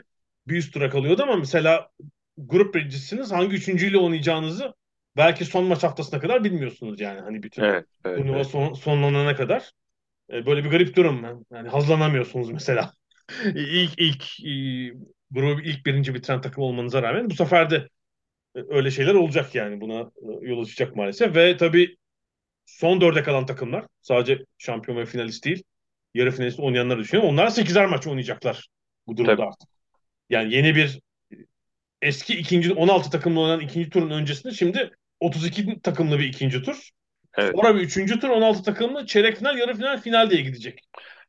[0.49, 1.91] bir üst tura kalıyordu ama mesela
[2.39, 4.75] grup birincisiniz hangi üçüncüyle oynayacağınızı
[5.17, 7.21] belki son maç haftasına kadar bilmiyorsunuz yani.
[7.21, 8.47] Hani bütün evet, evet, turnuva evet.
[8.47, 9.71] son, sonlanana kadar.
[10.33, 11.45] E, böyle bir garip durum.
[11.53, 12.93] Yani hazlanamıyorsunuz mesela.
[13.55, 14.41] ilk ilk
[15.33, 17.89] grubu ilk birinci bitiren takım olmanıza rağmen bu sefer de
[18.57, 21.97] e, öyle şeyler olacak yani buna e, yol açacak maalesef ve tabii
[22.67, 25.63] son dörde kalan takımlar sadece şampiyon ve finalist değil
[26.15, 27.35] yarı finalist oynayanları düşünüyorum.
[27.35, 28.69] Onlar 8'er maç oynayacaklar
[29.07, 29.47] bu durumda Tabii.
[29.47, 29.69] artık.
[30.31, 31.01] Yani yeni bir
[32.03, 34.91] eski ikinci 16 takımlı oynanan ikinci turun öncesinde şimdi
[35.21, 36.89] 32 takımlı bir ikinci tur.
[37.39, 37.53] Evet.
[37.57, 40.81] Sonra bir üçüncü tur 16 takımlı çeyrek final, yarı final, final diye gidecek.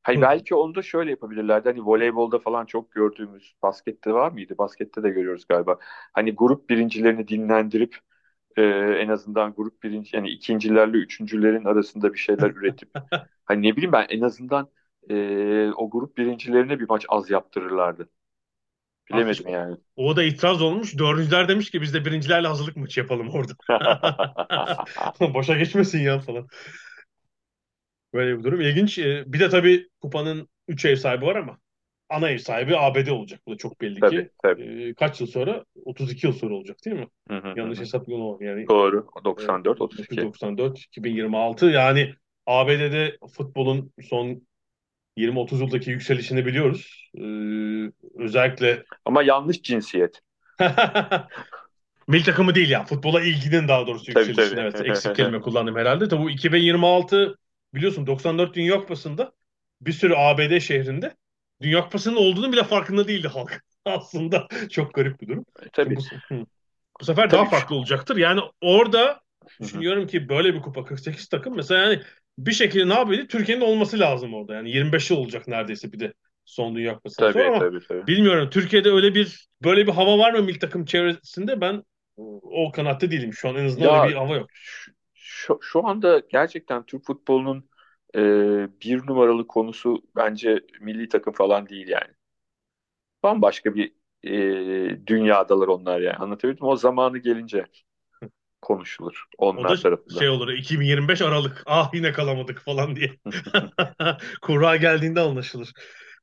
[0.03, 0.21] Hayır, Hı.
[0.23, 1.69] belki onu da şöyle yapabilirlerdi.
[1.69, 4.57] Hani voleybolda falan çok gördüğümüz, baskette var mıydı?
[4.57, 5.77] Baskette de görüyoruz galiba.
[6.13, 7.97] Hani grup birincilerini dinlendirip
[8.57, 8.61] e,
[8.99, 12.89] en azından grup birinci yani ikincilerle üçüncülerin arasında bir şeyler üretip
[13.45, 14.69] hani ne bileyim ben en azından
[15.09, 18.09] e, o grup birincilerine bir maç az yaptırırlardı.
[19.09, 19.77] Bilemedim yani.
[19.95, 20.97] O da itiraz olmuş.
[20.97, 23.53] Dördüncüler demiş ki biz de birincilerle hazırlık maçı yapalım orada.
[25.33, 26.47] Boşa geçmesin ya falan.
[28.13, 28.61] Böyle bir durum.
[28.61, 28.99] İlginç.
[28.99, 31.59] Ee, Bir de tabii kupanın 3 ev sahibi var ama
[32.09, 33.41] ana ev sahibi ABD olacak.
[33.47, 34.29] Bu da çok belli Tabii ki.
[34.43, 34.89] tabii.
[34.89, 35.65] Ee, kaç yıl sonra?
[35.85, 37.07] 32 yıl sonra olacak değil mi?
[37.27, 37.55] Hı hı hı.
[37.57, 38.65] Yanlış hesaplıyorum yani.
[38.69, 39.07] Doğru.
[39.25, 40.21] 94 32.
[40.21, 42.13] 94, 2026 yani
[42.45, 44.47] ABD'de futbolun son
[45.17, 47.11] 20-30 yıldaki yükselişini biliyoruz.
[47.17, 50.21] Ee, özellikle Ama yanlış cinsiyet.
[52.07, 52.83] Milli takımı değil ya.
[52.85, 54.59] Futbola ilginin daha doğrusu Tabii, yükselişini.
[54.59, 54.59] tabii.
[54.61, 56.07] Evet, eksik kelime kullandım herhalde.
[56.07, 57.37] Tabii bu 2026
[57.73, 59.31] biliyorsun 94 Dünya Kupası'nda
[59.81, 61.15] bir sürü ABD şehrinde
[61.61, 63.63] Dünya Kupası'nın olduğunu bile farkında değildi halk.
[63.85, 65.45] Aslında çok garip bir durum.
[65.73, 65.95] Tabii.
[65.95, 66.01] Bu.
[67.01, 67.51] Bu sefer daha Tabii.
[67.51, 68.17] farklı olacaktır.
[68.17, 69.21] Yani orada
[69.61, 72.01] düşünüyorum ki böyle bir kupa 48 takım mesela yani
[72.37, 73.27] bir şekilde ne yapıyordu?
[73.27, 74.53] Türkiye'nin olması lazım orada.
[74.53, 76.13] Yani 25 yıl olacak neredeyse bir de
[76.45, 78.07] son Dünya Kupası'ndan Tabii sonra tabii tabii.
[78.07, 78.49] bilmiyorum.
[78.49, 81.61] Türkiye'de öyle bir böyle bir hava var mı milli takım çevresinde?
[81.61, 81.83] Ben
[82.43, 83.33] o kanaatte değilim.
[83.33, 84.49] Şu an en azından Ya- öyle bir hava yok.
[85.43, 87.69] Şu, şu anda gerçekten Türk futbolunun
[88.15, 88.19] e,
[88.81, 92.13] bir numaralı konusu bence milli takım falan değil yani.
[93.23, 96.15] Bambaşka bir e, dünyadalar onlar yani.
[96.15, 96.65] Anlatabildim?
[96.65, 97.65] O zamanı gelince
[98.61, 100.19] konuşulur O onlar da tarafından.
[100.19, 101.63] şey olur 2025 Aralık.
[101.65, 103.11] Ah yine kalamadık falan diye.
[104.41, 105.71] Kura geldiğinde anlaşılır.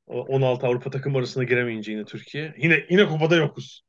[0.06, 2.54] O 16 Avrupa takım arasına giremeyince yine Türkiye.
[2.58, 3.82] Yine yine kupada yokuz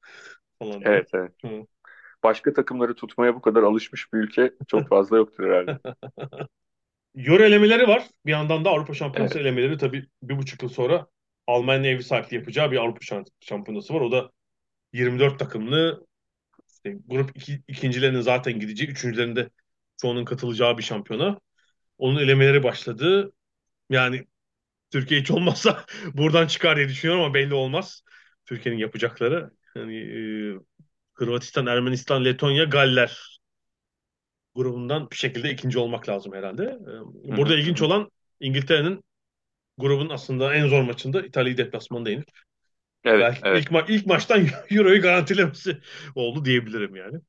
[0.59, 0.81] falan.
[0.81, 1.31] Evet evet.
[1.45, 1.65] Hı.
[2.23, 5.79] Başka takımları tutmaya bu kadar alışmış bir ülke çok fazla yoktur herhalde.
[7.15, 8.09] Euro elemeleri var.
[8.25, 9.45] Bir yandan da Avrupa Şampiyonası Evet.
[9.47, 11.07] elemeleri tabii bir buçuk yıl sonra
[11.47, 14.01] Almanya'nın ev sahipliği yapacağı bir Avrupa Şamp- Şampiyonası var.
[14.01, 14.31] O da
[14.93, 16.07] 24 takımlı
[16.69, 19.49] işte grup iki, ikincilerinin zaten gideceği, üçüncülerinin de
[19.97, 21.39] çoğunun katılacağı bir şampiyona.
[21.99, 23.33] Onun elemeleri başladı.
[23.89, 24.27] Yani
[24.91, 28.03] Türkiye hiç olmazsa buradan çıkar diye düşünüyorum ama belli olmaz.
[28.45, 29.51] Türkiye'nin yapacakları.
[29.75, 30.59] Yani e,
[31.21, 33.39] Hırvatistan, Ermenistan, Letonya, Galler
[34.55, 36.63] grubundan bir şekilde ikinci olmak lazım herhalde.
[36.63, 39.03] E, Burada ilginç olan İngiltere'nin
[39.77, 42.29] grubun aslında en zor maçında İtalya'yı deplasmanda yenip
[43.03, 43.63] Evet, belki evet.
[43.63, 45.77] ilk, ma- ilk maçtan Euro'yu garantilemesi
[46.15, 47.19] oldu diyebilirim yani.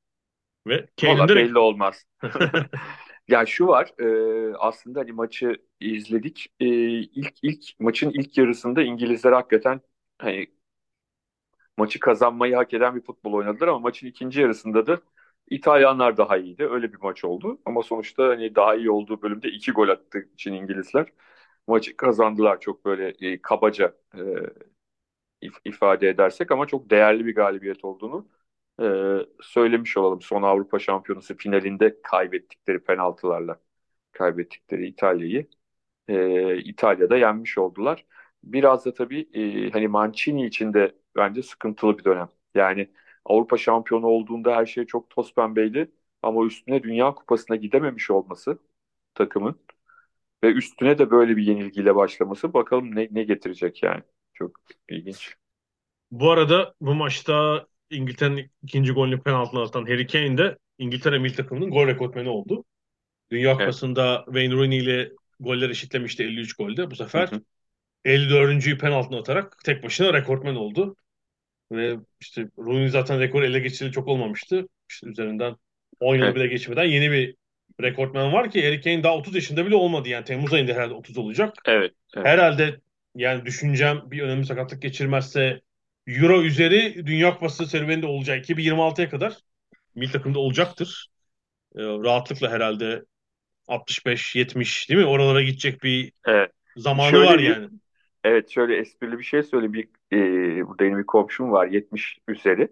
[0.67, 2.05] Ve Kane'in de belli olmaz.
[3.29, 3.93] Ya şu var,
[4.53, 6.47] e, aslında hani maçı izledik.
[6.61, 6.67] E,
[7.01, 9.81] ilk ilk maçın ilk yarısında İngilizler hakikaten
[10.19, 10.47] hani
[11.79, 15.01] maçı kazanmayı hak eden bir futbol oynadılar ama maçın ikinci yarısında da
[15.51, 16.69] İtalyanlar daha iyiydi.
[16.71, 17.61] Öyle bir maç oldu.
[17.67, 21.07] Ama sonuçta hani daha iyi olduğu bölümde iki gol attığı için İngilizler
[21.67, 24.21] maçı kazandılar çok böyle e, kabaca e,
[25.43, 28.29] if- ifade edersek ama çok değerli bir galibiyet olduğunu
[28.83, 28.85] e,
[29.43, 30.21] söylemiş olalım.
[30.23, 33.61] Son Avrupa Şampiyonası finalinde kaybettikleri penaltılarla
[34.13, 35.49] kaybettikleri İtalya'yı
[36.09, 38.07] e, İtalya'da yenmiş oldular.
[38.45, 42.29] Biraz da tabii e, hani Mancini için de bence sıkıntılı bir dönem.
[42.55, 42.91] Yani
[43.25, 45.91] Avrupa şampiyonu olduğunda her şey çok toz pembeydi
[46.23, 48.59] ama üstüne Dünya Kupası'na gidememiş olması
[49.15, 49.61] takımın
[50.45, 54.03] ve üstüne de böyle bir yenilgiyle başlaması bakalım ne, ne getirecek yani.
[54.35, 55.35] Çok ilginç.
[56.11, 61.71] Bu arada bu maçta İngiltere'nin ikinci golünü penaltıdan atan Harry Kane de İngiltere milli takımının
[61.71, 62.65] gol rekortmeni oldu.
[63.33, 63.59] Dünya Evet.
[63.59, 66.91] Kupası'nda Wayne Rooney ile goller eşitlemişti 53 golde.
[66.93, 67.43] Bu sefer Hı hı.
[68.05, 70.97] 54.'yü penaltıdan atarak tek başına rekortmen oldu.
[71.73, 74.67] Ve işte Rooney zaten rekoru ele geçireli çok olmamıştı.
[74.91, 75.57] İşte üzerinden
[76.01, 76.37] 10 yılı Evet.
[76.37, 77.35] bile geçmeden yeni bir
[77.83, 80.09] rekortmen var ki Harry Kane daha 30 yaşında bile olmadı.
[80.09, 81.55] Yani Temmuz ayında herhalde 30 olacak.
[81.67, 82.27] Evet, evet.
[82.27, 82.81] Herhalde
[83.15, 85.61] yani düşüncem bir önemli sakatlık geçirmezse
[86.07, 88.39] Euro üzeri Dünya Kupası serüveninde olacak.
[88.39, 89.37] 2026'ya kadar
[89.95, 91.07] milli takımda olacaktır.
[91.77, 93.03] Ee, rahatlıkla herhalde
[93.69, 95.07] 65-70 değil mi?
[95.07, 96.51] Oralara gidecek bir Evet.
[96.77, 97.69] zamanı Şöyle var bir- yani.
[98.25, 99.73] Evet şöyle esprili bir şey söyleyeyim.
[99.73, 99.89] Bir,
[100.61, 102.69] e, burada benim bir komşum var 70 üzeri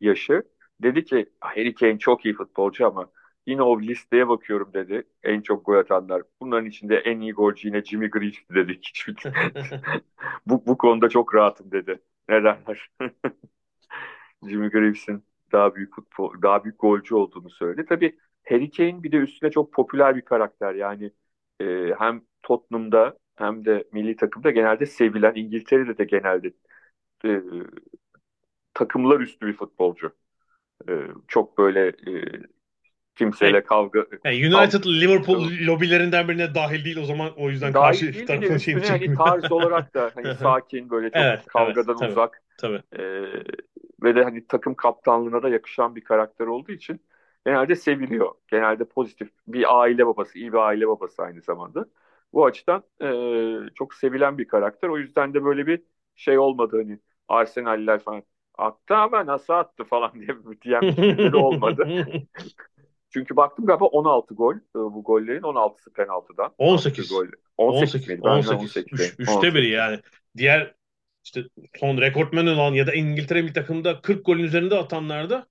[0.00, 0.42] yaşı.
[0.82, 3.10] Dedi ki Harry Kane çok iyi futbolcu ama
[3.46, 5.04] yine o listeye bakıyorum dedi.
[5.22, 6.22] En çok gol atanlar.
[6.42, 8.80] Bunların içinde en iyi golcü yine Jimmy Greaves dedi.
[10.46, 12.02] Bu, bu konuda çok rahatım dedi.
[12.28, 12.90] Ne derler?
[14.42, 17.86] Jimmy Greaves'in daha büyük futbol, daha büyük golcü olduğunu söyledi.
[17.88, 20.74] Tabii Harry Kane bir de üstüne çok popüler bir karakter.
[20.74, 21.12] Yani
[21.60, 26.52] e, hem Tottenham'da hem de milli takımda genelde sevilen, İngiltere'de de genelde
[27.24, 27.42] e,
[28.74, 30.12] takımlar üstü bir futbolcu.
[30.88, 30.92] E,
[31.28, 32.42] çok böyle e,
[33.14, 38.14] kimseyle kavga Yani United Liverpool lobilerinden birine dahil değil o zaman o yüzden dahil karşı
[38.14, 39.18] değil de tarafın şeyini hani çekmiyor.
[39.18, 42.82] tarz olarak da hani sakin böyle çok Evet, kavgadan evet, uzak Tabii.
[42.98, 43.02] e,
[44.02, 47.00] ve de hani takım kaptanlığına da yakışan bir karakter olduğu için
[47.46, 48.34] genelde seviliyor.
[48.48, 51.86] Genelde pozitif bir aile babası, iyi bir aile babası aynı zamanda.
[52.32, 53.08] Bu açıdan e,
[53.74, 54.88] çok sevilen bir karakter.
[54.88, 55.82] O yüzden de böyle bir
[56.16, 58.22] şey olmadı hani Arsenal'ler falan
[58.58, 60.28] attı ama nasıl attı falan diye
[60.62, 61.88] diyen birileri olmadı.
[63.10, 66.54] Çünkü baktım galiba 16 gol e, bu gollerin 16'sı penaltıdan.
[66.58, 67.08] 18.
[67.08, 67.26] Gol.
[67.56, 68.08] 18, 18.
[68.08, 68.20] miydi?
[68.24, 68.62] Ben 18.
[68.62, 68.92] 18.
[68.92, 69.14] Üç, dedim.
[69.18, 69.54] üçte 18.
[69.54, 70.00] biri yani.
[70.36, 70.74] Diğer
[71.24, 71.44] işte
[71.76, 75.46] son rekortmen olan ya da İngiltere milli takımda 40 golün üzerinde atanlarda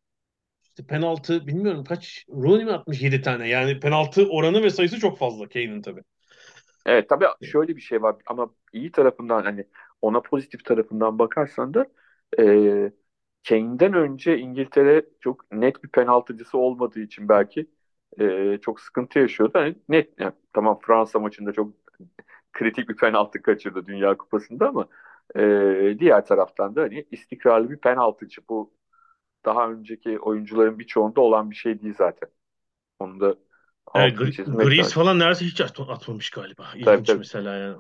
[0.64, 3.48] işte penaltı bilmiyorum kaç Rooney mi atmış 7 tane.
[3.48, 6.02] Yani penaltı oranı ve sayısı çok fazla Kane'in tabii.
[6.86, 9.68] Evet tabii şöyle bir şey var ama iyi tarafından hani
[10.02, 11.88] ona pozitif tarafından bakarsan da
[12.40, 12.92] e,
[13.50, 17.70] Kane'den önce İngiltere çok net bir penaltıcısı olmadığı için belki
[18.20, 19.52] e, çok sıkıntı yaşıyordu.
[19.60, 21.74] Hani net yani, tamam Fransa maçında çok
[22.54, 24.88] kritik bir penaltı kaçırdı Dünya Kupası'nda ama
[25.36, 28.42] e, diğer taraftan da hani istikrarlı bir penaltıcı.
[28.50, 28.74] Bu
[29.46, 32.30] daha önceki oyuncuların birçoğunda olan bir şey değil zaten.
[33.00, 33.36] Onu da
[33.94, 34.96] Evet, altını çizmek Grease lazım.
[34.96, 36.68] falan neredeyse hiç at- atmamış galiba.
[36.82, 37.26] Tabii, İlginç tabii.
[37.26, 37.78] mesela yani.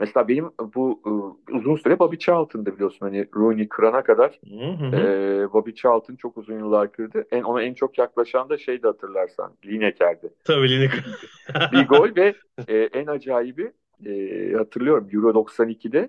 [0.00, 1.02] Mesela benim bu
[1.50, 4.94] e, uzun süre Bobby Charlton'dı biliyorsun hani Rooney kırana kadar hı hı.
[4.94, 7.26] e, Bobby Charlton çok uzun yıllar kırdı.
[7.30, 10.34] En, ona en çok yaklaşan da şeydi hatırlarsan Lineker'di.
[10.44, 11.04] Tabii Lineker.
[11.72, 12.34] Bir gol ve
[12.68, 13.72] e, en acayibi
[14.06, 16.08] e, hatırlıyorum Euro 92'de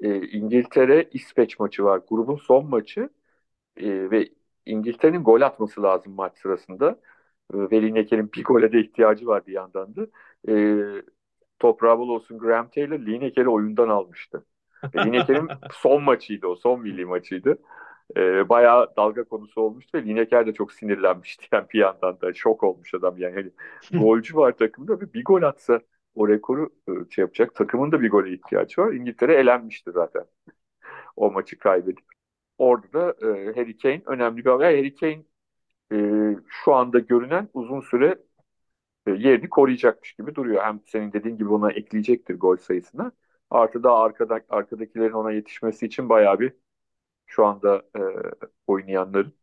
[0.00, 2.00] e, İngiltere İsveç maçı var.
[2.08, 3.10] Grubun son maçı
[3.76, 4.28] e, ve
[4.66, 7.00] İngiltere'nin gol atması lazım maç sırasında.
[7.54, 10.06] E, ve Lineker'in bir gole de ihtiyacı var bir yandan da.
[10.48, 10.54] E,
[11.58, 14.44] toprağı bol olsun Graham Taylor Lineker'i oyundan almıştı.
[14.94, 16.56] Ve Lineker'in son maçıydı o.
[16.56, 17.58] Son milli maçıydı.
[18.16, 22.32] E, bayağı dalga konusu olmuştu ve Lineker de çok sinirlenmişti yani bir yandan da.
[22.34, 23.34] Şok olmuş adam yani.
[23.34, 23.50] Hani
[24.02, 25.80] golcü var takımda ve bir gol atsa
[26.14, 27.54] o rekoru e, şey yapacak.
[27.54, 28.92] Takımın da bir gole ihtiyacı var.
[28.92, 30.24] İngiltere elenmişti zaten.
[31.16, 32.04] O maçı kaybedip.
[32.58, 34.50] Orada da e, Harry Kane önemli bir.
[34.50, 35.22] Harry Kane
[35.92, 35.96] e,
[36.48, 38.18] şu anda görünen uzun süre
[39.06, 40.62] e, yerini koruyacakmış gibi duruyor.
[40.64, 43.12] Hem senin dediğin gibi ona ekleyecektir gol sayısına.
[43.50, 46.52] Artı daha arkada, arkadakilerin ona yetişmesi için bayağı bir
[47.26, 48.00] şu anda e,
[48.66, 49.34] oynayanların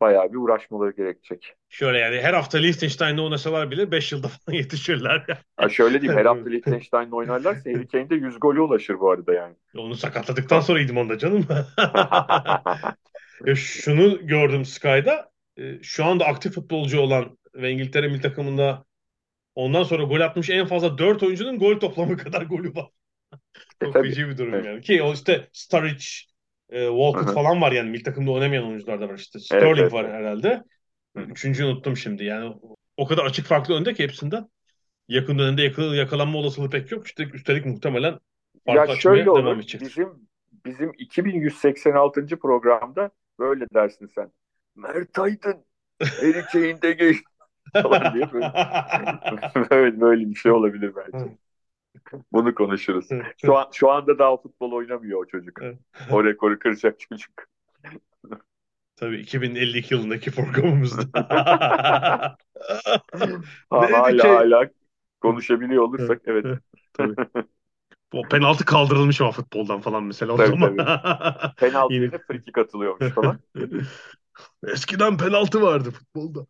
[0.00, 1.54] bayağı bir uğraşmaları gerekecek.
[1.68, 5.26] Şöyle yani her hafta Liechtenstein'le oynasalar bile 5 yılda falan yetişirler.
[5.56, 9.34] Ha şöyle diyeyim her hafta Liechtenstein'le oynarlarsa Harry Kane de 100 golü ulaşır bu arada
[9.34, 9.54] yani.
[9.76, 11.46] Onu sakatladıktan sonra idmanda canım.
[13.46, 15.33] ya şunu gördüm Sky'da.
[15.56, 18.84] E, şu anda aktif futbolcu olan ve İngiltere milli takımında
[19.54, 22.90] ondan sonra gol atmış en fazla 4 oyuncunun gol toplamı kadar golü var.
[23.80, 24.66] E, Çok feci bir durum Evet.
[24.66, 24.80] yani.
[24.80, 26.04] Ki o işte Sturridge,
[26.70, 27.34] e, Walcott hı.
[27.34, 29.38] falan var yani milli takımda oynamayan oyuncular da var işte.
[29.40, 30.14] Sterling evet, var evet.
[30.14, 30.64] herhalde.
[31.16, 31.26] Hı hı.
[31.30, 32.54] Üçüncüyü unuttum şimdi yani.
[32.96, 34.48] O kadar açık farklı önde ki hepsinden.
[35.08, 37.06] Yakın dönemde yakala- yakalanma olasılığı pek yok.
[37.06, 38.18] İşte üstelik muhtemelen
[38.66, 39.56] farkı Ya açmaya şöyle devam olur.
[39.58, 39.80] edecek.
[39.80, 40.28] Bizim
[40.66, 42.38] bizim 2186.
[42.38, 44.32] programda böyle dersin sen.
[44.76, 45.64] Mert Aydın
[46.20, 47.16] Harry Kane'de gay
[47.82, 48.52] falan diye böyle,
[49.70, 51.38] böyle, böyle bir şey olabilir bence.
[52.32, 53.08] Bunu konuşuruz.
[53.38, 55.60] Şu an şu anda daha futbol oynamıyor o çocuk.
[56.10, 57.32] O rekoru kıracak çocuk.
[58.96, 61.02] Tabii 2052 yılındaki programımızda.
[63.70, 64.28] Hala ki?
[64.28, 64.70] hala
[65.20, 66.44] konuşabiliyor olursak evet.
[66.92, 67.16] Tabii.
[68.12, 70.76] O penaltı kaldırılmış ama futboldan falan mesela o Tabii, zaman.
[71.56, 73.38] Penaltı Yine- yerine friki katılıyormuş falan.
[74.66, 76.46] Eskiden penaltı vardı futbolda.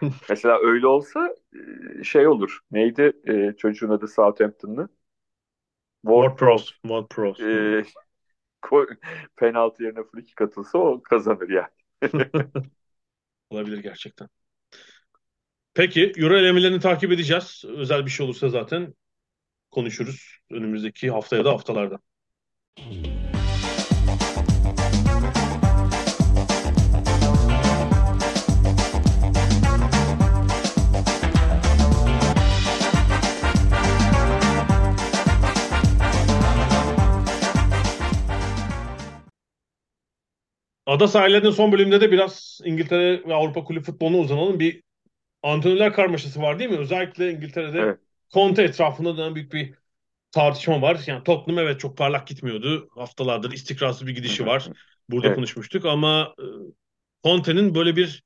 [0.30, 1.34] Mesela öyle olsa
[2.00, 2.58] e, şey olur.
[2.70, 4.88] Neydi e, çocuğun adı Southampton'lı?
[6.04, 6.72] Ward-Prowse.
[6.82, 7.80] Ward-Prowse.
[7.80, 7.84] E,
[9.36, 11.68] penaltı yerine friki katılsa o kazanır yani.
[13.50, 14.28] Olabilir gerçekten.
[15.74, 17.64] Peki Euro elemelerini takip edeceğiz.
[17.68, 18.94] Özel bir şey olursa zaten
[19.70, 21.98] konuşuruz önümüzdeki haftaya da haftalarda.
[40.94, 44.60] Ada sahillerinin son bölümünde de biraz İngiltere ve Avrupa kulüp futboluna uzanalım.
[44.60, 44.82] Bir
[45.42, 46.76] antrenörler karmaşası var değil mi?
[46.78, 47.98] Özellikle İngiltere'de Evet.
[48.34, 49.74] Conte etrafında dönen büyük bir
[50.32, 51.00] tartışma var.
[51.06, 52.88] Yani Tottenham evet çok parlak gitmiyordu.
[52.94, 54.68] Haftalardır istikrarsız bir gidişi var.
[55.10, 55.36] Burada Evet.
[55.36, 56.44] konuşmuştuk ama e,
[57.24, 58.24] Conte'nin böyle bir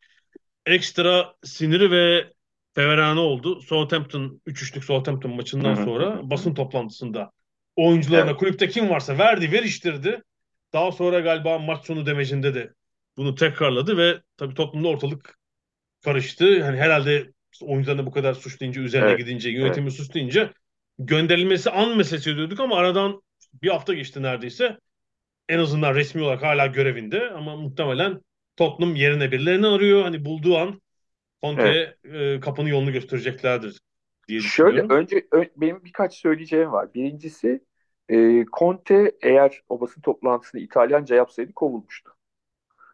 [0.66, 2.32] ekstra siniri ve
[2.74, 3.60] feveranı oldu.
[3.60, 7.30] Southampton 3-3'lük Southampton maçından sonra basın toplantısında
[7.76, 8.40] oyuncularına Evet.
[8.40, 10.22] kulüpte kim varsa verdi, veriştirdi.
[10.72, 12.72] Daha sonra galiba maç sonu demecinde de
[13.16, 15.38] bunu tekrarladı ve tabii Tottenham'da ortalık
[16.04, 16.44] karıştı.
[16.44, 19.18] Yani herhalde oyuncularına bu kadar suçlayınca, üzerine Evet.
[19.18, 20.52] gidince, yönetimi suçlayınca
[20.98, 23.22] gönderilmesi an meselesi diyorduk ama aradan
[23.62, 24.78] bir hafta geçti neredeyse.
[25.48, 28.20] En azından resmi olarak hala görevinde ama muhtemelen
[28.56, 30.02] Tottenham yerine birilerini arıyor.
[30.02, 30.82] Hani bulduğu an
[31.42, 33.80] Conte'ye e, kapının yolunu göstereceklerdir
[34.28, 36.94] diye Şöyle önce ö- benim birkaç söyleyeceğim var.
[36.94, 37.60] Birincisi
[38.08, 42.12] e, Conte eğer o basın toplantısını İtalyanca yapsaydı kovulmuştu.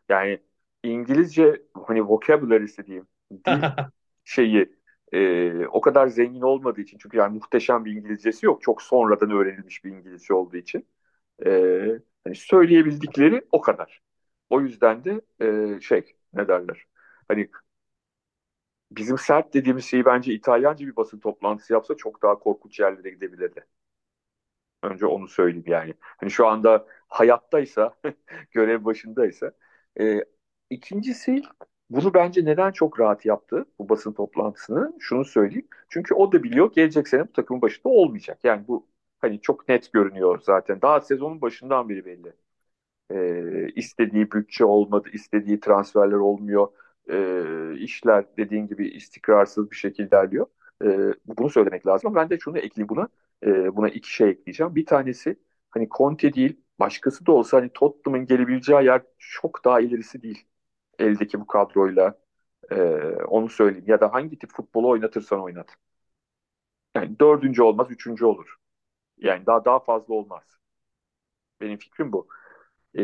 [0.08, 0.40] Yani
[0.82, 3.06] İngilizce hani vocabulary'si diyeyim
[3.46, 3.62] dil
[4.24, 4.76] şeyi
[5.12, 8.62] e, o kadar zengin olmadığı için çünkü yani muhteşem bir İngilizcesi yok.
[8.62, 10.88] Çok sonradan öğrenilmiş bir İngilizce olduğu için
[11.46, 11.50] e,
[12.24, 14.02] hani söyleyebildikleri o kadar.
[14.50, 15.20] O yüzden de
[15.76, 16.84] e, şey ne derler
[17.28, 17.50] hani
[18.90, 23.66] bizim sert dediğimiz şeyi bence İtalyanca bir basın toplantısı yapsa çok daha korkunç yerlere gidebilirdi.
[24.84, 25.94] Önce onu söyleyeyim yani.
[26.00, 27.94] Hani şu anda hayattaysa,
[28.50, 29.52] görev başındaysa.
[30.00, 30.24] E,
[30.70, 31.42] ikincisi
[31.90, 34.92] bunu bence neden çok rahat yaptı bu basın toplantısını?
[35.00, 35.68] Şunu söyleyeyim.
[35.88, 38.38] Çünkü o da biliyor gelecek sene bu takımın başında olmayacak.
[38.44, 38.86] Yani bu
[39.20, 40.82] hani çok net görünüyor zaten.
[40.82, 42.32] Daha sezonun başından beri belli.
[43.10, 46.68] E, istediği bütçe olmadı, istediği transferler olmuyor.
[47.10, 50.46] E, işler dediğin gibi istikrarsız bir şekilde ilerliyor.
[50.84, 50.88] E,
[51.26, 53.08] bunu söylemek lazım ben de şunu ekleyeyim buna.
[53.44, 54.74] E, buna iki şey ekleyeceğim.
[54.74, 55.36] Bir tanesi
[55.70, 60.46] hani Conte değil başkası da olsa hani Tottenham'ın gelebileceği yer çok daha ilerisi değil.
[60.98, 62.18] Eldeki bu kadroyla
[62.72, 62.76] e,
[63.28, 63.84] onu söyleyeyim.
[63.88, 65.76] Ya da hangi tip futbolu oynatırsan oynat.
[66.96, 68.56] Yani dördüncü olmaz, üçüncü olur.
[69.18, 70.44] Yani daha daha fazla olmaz.
[71.60, 72.28] Benim fikrim bu.
[72.94, 73.02] E,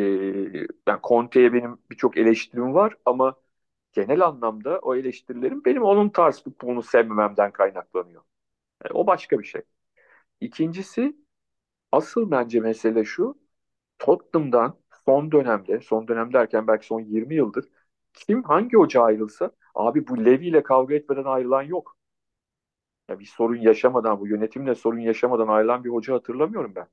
[0.88, 3.36] yani Conte'ye benim birçok eleştirim var ama
[3.92, 8.22] genel anlamda o eleştirilerim benim onun tarz futbolunu sevmememden kaynaklanıyor.
[8.84, 9.62] Yani o başka bir şey.
[10.40, 11.16] İkincisi
[11.92, 13.38] asıl bence mesele şu.
[13.98, 17.68] Tottenham'dan son dönemde, son dönem derken belki son 20 yıldır
[18.14, 21.96] kim hangi hoca ayrılsa abi bu Levy ile kavga etmeden ayrılan yok.
[23.08, 26.88] Ya bir sorun yaşamadan, bu yönetimle sorun yaşamadan ayrılan bir hoca hatırlamıyorum ben.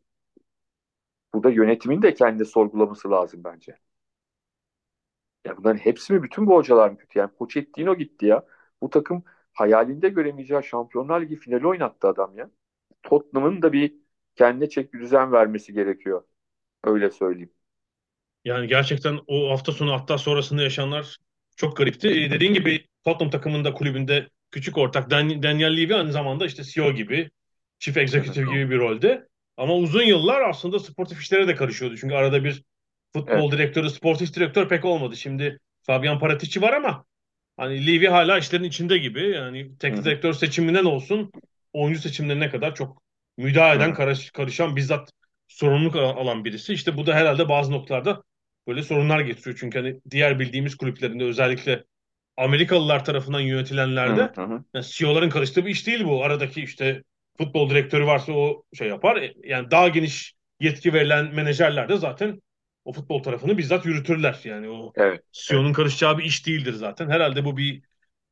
[1.34, 3.78] Burada yönetimin de kendini sorgulaması lazım bence.
[5.46, 7.20] Ya bunların hepsi mi bütün bu hocalar mı kötü?
[7.20, 8.46] Yani Pochettino gitti ya.
[8.82, 9.24] Bu takım
[9.54, 12.50] hayalinde göremeyeceği Şampiyonlar Ligi finali oynattı adam ya.
[13.10, 13.94] Tottenham'ın da bir
[14.36, 16.24] kendine çek bir düzen vermesi gerekiyor.
[16.84, 17.52] Öyle söyleyeyim.
[18.46, 21.18] Yani gerçekten o hafta sonu hatta sonrasında yaşananlar
[21.56, 22.08] çok garipti.
[22.08, 26.92] E, dediğin gibi Tottenham takımında kulübünde küçük ortak Dan Daniel Levy aynı zamanda işte CEO
[26.92, 27.30] gibi,
[27.80, 29.28] Chief Executive gibi bir rolde.
[29.58, 31.98] Ama uzun yıllar aslında sportif işlere de karışıyordu.
[31.98, 32.64] Çünkü arada bir
[33.14, 33.52] futbol evet.
[33.52, 35.18] direktörü, sportif direktör pek olmadı.
[35.18, 37.06] Şimdi Fabian Paratici var ama
[37.58, 39.30] hani Levy hala işlerin içinde gibi.
[39.30, 41.32] Yani teknik direktör seçiminden olsun
[41.74, 43.02] oyuncu seçimlerine kadar çok
[43.38, 45.12] müdahale eden, karış, karışan bizzat
[45.48, 46.74] sorumluluk alan birisi.
[46.74, 48.24] İşte bu da herhalde bazı noktalarda
[48.68, 49.58] böyle sorunlar getiriyor.
[49.60, 51.84] Çünkü hani diğer bildiğimiz kulüplerinde özellikle
[52.38, 54.64] Amerikalılar tarafından yönetilenlerde hı hı.
[54.74, 56.24] Yani CEO'ların karıştığı bir iş değil bu.
[56.24, 57.04] Aradaki işte
[57.38, 59.18] futbol direktörü varsa o şey yapar.
[59.18, 62.42] E, yani daha geniş yetki verilen menajerler de zaten
[62.86, 64.40] o futbol tarafını bizzat yürütürler.
[64.44, 65.76] Yani o evet, CEO'nun evet.
[65.76, 67.10] karışacağı bir iş değildir zaten.
[67.10, 67.82] Herhalde bu bir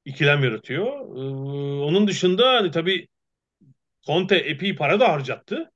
[0.06, 0.88] ikilem yaratıyor.
[0.88, 3.08] Ee, onun dışında hani tabii
[4.06, 5.72] Conte epey para da harcattı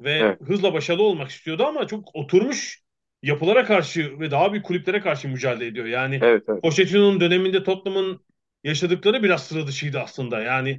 [0.00, 0.40] ve evet.
[0.40, 2.82] hızla başarılı olmak istiyordu ama çok oturmuş
[3.22, 5.86] yapılara karşı ve daha bir kulüplere karşı mücadele ediyor.
[5.86, 6.62] Yani evet, evet.
[6.62, 8.20] Pochettino'nun döneminde Tottenham'ın
[8.64, 10.42] yaşadıkları biraz sıra dışıydı aslında.
[10.42, 10.70] Yani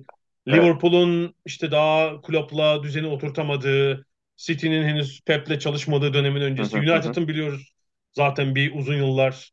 [0.47, 0.57] evet.
[0.57, 4.05] Liverpool'un işte daha Klopp'la düzeni oturtamadığı,
[4.37, 6.77] City'nin henüz Pep'le çalışmadığı dönemin öncesi.
[6.77, 7.73] United'ın biliyoruz
[8.13, 9.51] zaten bir uzun yıllar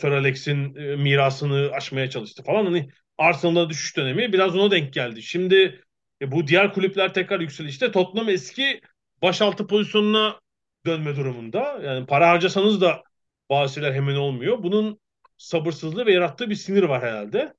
[0.00, 2.64] Sir Alex'in e, mirasını aşmaya çalıştı falan.
[2.64, 2.88] Hani
[3.18, 5.22] Arsenal'da düşüş dönemi biraz ona denk geldi.
[5.22, 5.80] Şimdi
[6.22, 7.92] e, bu diğer kulüpler tekrar yükselişte.
[7.92, 8.80] Tottenham eski
[9.22, 10.40] başaltı pozisyonuna
[10.86, 11.80] dönme durumunda.
[11.82, 13.02] Yani para harcasanız da
[13.50, 14.62] bazı şeyler hemen olmuyor.
[14.62, 15.00] Bunun
[15.38, 17.54] sabırsızlığı ve yarattığı bir sinir var herhalde.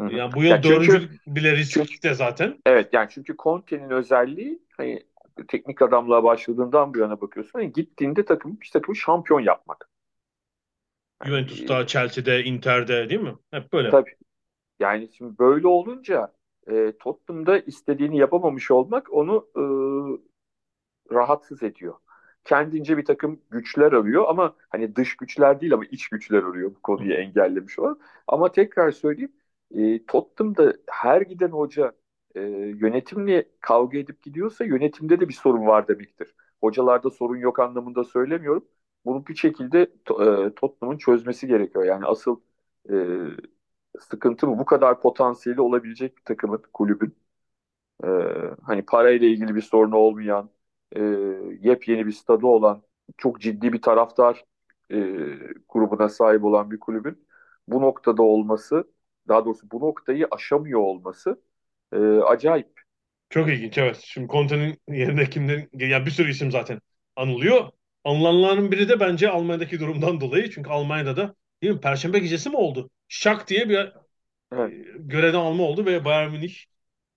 [0.00, 0.14] Hı-hı.
[0.14, 2.58] Yani bu yıl yani dördüncü bile riskte zaten.
[2.66, 5.02] Evet yani çünkü Conte'nin özelliği hani
[5.48, 7.58] teknik adamlığa başladığından bu yana bakıyorsun.
[7.58, 9.88] Hani gittiğinde takım bir takımı şampiyon yapmak.
[11.24, 13.34] Yani, Juventus'ta, Chelsea'de, Inter'de değil mi?
[13.50, 13.90] Hep böyle.
[13.90, 14.16] Tabii.
[14.80, 16.32] Yani şimdi böyle olunca
[16.68, 19.48] e, Tottenham'da istediğini yapamamış olmak onu
[21.10, 21.94] e, rahatsız ediyor.
[22.44, 26.82] Kendince bir takım güçler arıyor ama hani dış güçler değil ama iç güçler arıyor bu
[26.82, 28.00] konuyu engellemiş olan.
[28.26, 29.32] Ama tekrar söyleyeyim
[29.74, 31.92] e, Tottenham'da her giden hoca
[32.34, 32.40] e,
[32.80, 36.34] yönetimle kavga edip gidiyorsa yönetimde de bir sorun var demektir.
[36.60, 38.64] Hocalarda sorun yok anlamında söylemiyorum.
[39.04, 39.82] Bunu bir şekilde
[40.20, 41.84] e, Tottenham'ın çözmesi gerekiyor.
[41.84, 42.40] Yani asıl
[42.90, 42.94] e,
[44.00, 44.58] sıkıntı bu.
[44.58, 47.16] Bu kadar potansiyeli olabilecek bir takımın, kulübün.
[48.04, 48.08] E,
[48.62, 50.50] hani parayla ilgili bir sorunu olmayan,
[50.96, 51.00] e,
[51.60, 52.82] yepyeni bir stadı olan,
[53.18, 54.44] çok ciddi bir taraftar
[54.92, 54.96] e,
[55.68, 57.26] grubuna sahip olan bir kulübün
[57.68, 58.84] bu noktada olması,
[59.28, 61.40] daha doğrusu bu noktayı aşamıyor olması
[61.92, 62.80] e, acayip.
[63.30, 64.00] Çok ilginç evet.
[64.04, 66.80] Şimdi Conte'nin yerine kimlerin, yani bir sürü isim zaten
[67.16, 67.70] anılıyor.
[68.04, 70.50] Anılanların biri de bence Almanya'daki durumdan dolayı.
[70.50, 71.80] Çünkü Almanya'da da değil mi?
[71.80, 72.90] Perşembe gecesi mi oldu?
[73.08, 73.92] Şak diye bir
[74.52, 74.72] evet.
[74.72, 76.54] E, görevden alma oldu ve Bayern Münih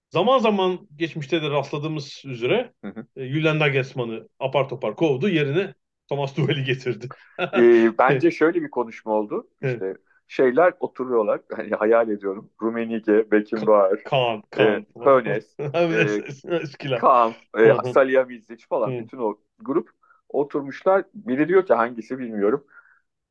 [0.10, 3.06] zaman zaman geçmişte de rastladığımız üzere hı hı.
[3.16, 5.30] E, Julian Nagelsmann'ı apar topar kovdu.
[5.30, 5.74] Yerine
[6.10, 7.08] Thomas Tuchel'i getirdi.
[7.40, 9.48] e, bence şöyle bir konuşma oldu.
[9.62, 9.98] İşte evet.
[10.28, 11.42] şeyler oturuyorlar.
[11.56, 12.50] Hani hayal ediyorum.
[12.62, 19.90] Rumenige, Beckenbauer, Kaan, Kaan, e, Hönes, e, Kaan, e, Salihamidzic falan bütün o grup
[20.30, 21.04] oturmuşlar.
[21.14, 22.68] Biri diyor ki hangisi bilmiyorum.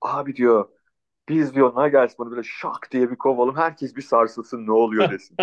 [0.00, 0.68] Abi diyor
[1.30, 3.56] biz diyor Nagelsmann'ı böyle şak diye bir kovalım.
[3.56, 5.36] Herkes bir sarsılsın ne oluyor desin.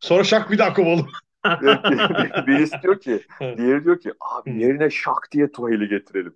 [0.00, 1.08] Sonra şak bir daha kovalım.
[2.46, 6.34] Birisi diyor ki, diğeri diyor ki abi yerine şak diye Tuhel'i getirelim.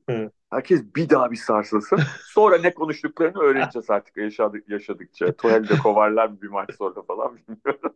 [0.50, 2.00] Herkes bir daha bir sarsılsın.
[2.26, 5.32] Sonra ne konuştuklarını öğreneceğiz artık yaşadık, yaşadıkça.
[5.32, 7.94] Tuhel de kovarlar mı bir maç sonra falan bilmiyorum.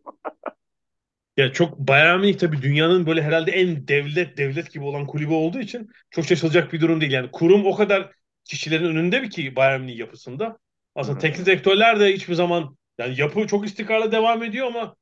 [1.36, 5.58] Ya çok Bayern Münih tabii dünyanın böyle herhalde en devlet devlet gibi olan kulübü olduğu
[5.60, 7.12] için çok şaşılacak bir durum değil.
[7.12, 8.12] Yani kurum o kadar
[8.44, 10.58] kişilerin önünde bir ki Bayern Münih yapısında.
[10.98, 14.96] Aslında teknik direktörler de hiçbir zaman yani yapı çok istikrarlı devam ediyor ama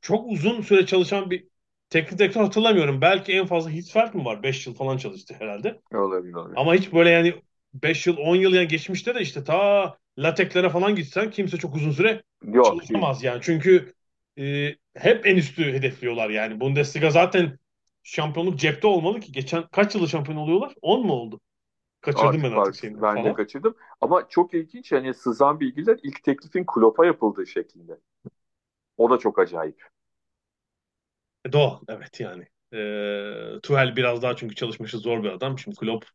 [0.00, 1.46] çok uzun süre çalışan bir
[1.90, 3.00] teknik direktör hatırlamıyorum.
[3.00, 4.42] Belki en fazla Hitzfeld mi var?
[4.42, 5.80] 5 yıl falan çalıştı herhalde.
[5.94, 6.56] Olabilir, olabilir.
[6.60, 7.34] Ama hiç böyle yani
[7.74, 11.90] 5 yıl 10 yıl yani geçmişte de işte ta Lateklere falan gitsen kimse çok uzun
[11.90, 13.32] süre Yok, çalışamaz değil.
[13.32, 13.42] yani.
[13.44, 13.94] Çünkü
[14.38, 16.60] e, hep en üstü hedefliyorlar yani.
[16.60, 17.58] Bundesliga zaten
[18.02, 19.32] şampiyonluk cepte olmalı ki.
[19.32, 20.74] Geçen kaç yılda şampiyon oluyorlar?
[20.82, 21.40] 10 mu oldu?
[22.04, 23.02] Kaçırdım artık ben artık şeyini.
[23.02, 23.24] Ben falan.
[23.24, 23.74] de kaçırdım.
[24.00, 27.98] Ama çok ilginç hani sızan bilgiler ilk teklifin Klopp'a yapıldığı şeklinde.
[28.96, 29.82] O da çok acayip.
[31.46, 32.46] E, doğal evet yani.
[32.72, 35.58] E, Tuhel biraz daha çünkü çalışması zor bir adam.
[35.58, 36.06] Şimdi Klopp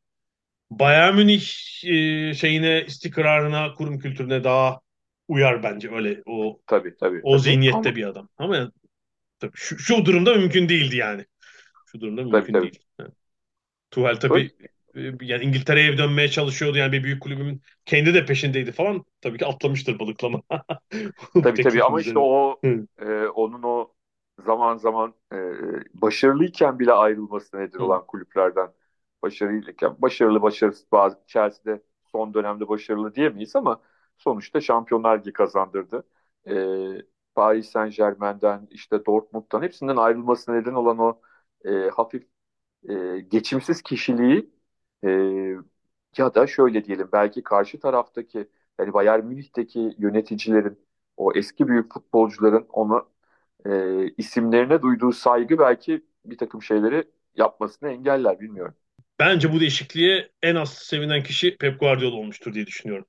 [0.71, 1.43] Bayern Münih
[1.83, 4.79] e, şeyine istikrarına, kurum kültürüne daha
[5.27, 7.41] uyar bence öyle o tabii, tabii, o tabii.
[7.41, 7.95] zihniyette Ama...
[7.95, 8.29] bir adam.
[8.37, 8.71] Ama
[9.39, 11.25] tabii şu, şu durumda mümkün değildi yani.
[11.85, 12.61] Şu durumda mümkün tabii, tabii.
[12.61, 12.79] değil.
[12.99, 13.11] Yani.
[13.91, 14.49] Tuhel tabii Öyle.
[15.21, 19.05] Yani İngiltere'ye dönmeye çalışıyordu yani bir büyük kulübün kendi de peşindeydi falan.
[19.21, 20.41] Tabii ki atlamıştır balıklama.
[21.41, 22.61] tabii tabii ama işte o
[22.97, 23.93] e, onun o
[24.45, 25.37] zaman zaman e,
[26.01, 27.83] başarılıyken bile ayrılması nedir Hı.
[27.83, 28.73] olan kulüplerden
[29.23, 33.81] başarılıyken başarılı başarısız bazı Chelsea'de son dönemde başarılı diyemeyiz ama
[34.17, 36.03] sonuçta Şampiyonlar Ligi kazandırdı.
[36.47, 36.53] E,
[37.35, 41.21] Paris Saint Germain'den işte Dortmund'dan hepsinden ayrılması neden olan o
[41.65, 42.27] e, hafif
[42.89, 44.51] e, geçimsiz kişiliği
[45.03, 45.09] e,
[46.17, 48.47] ya da şöyle diyelim belki karşı taraftaki
[48.79, 50.79] yani Bayern Münih'teki yöneticilerin
[51.17, 53.09] o eski büyük futbolcuların onu
[53.65, 53.71] e,
[54.17, 57.03] isimlerine duyduğu saygı belki bir takım şeyleri
[57.35, 58.75] yapmasını engeller bilmiyorum.
[59.19, 63.05] Bence bu değişikliğe en az sevinen kişi Pep Guardiola olmuştur diye düşünüyorum.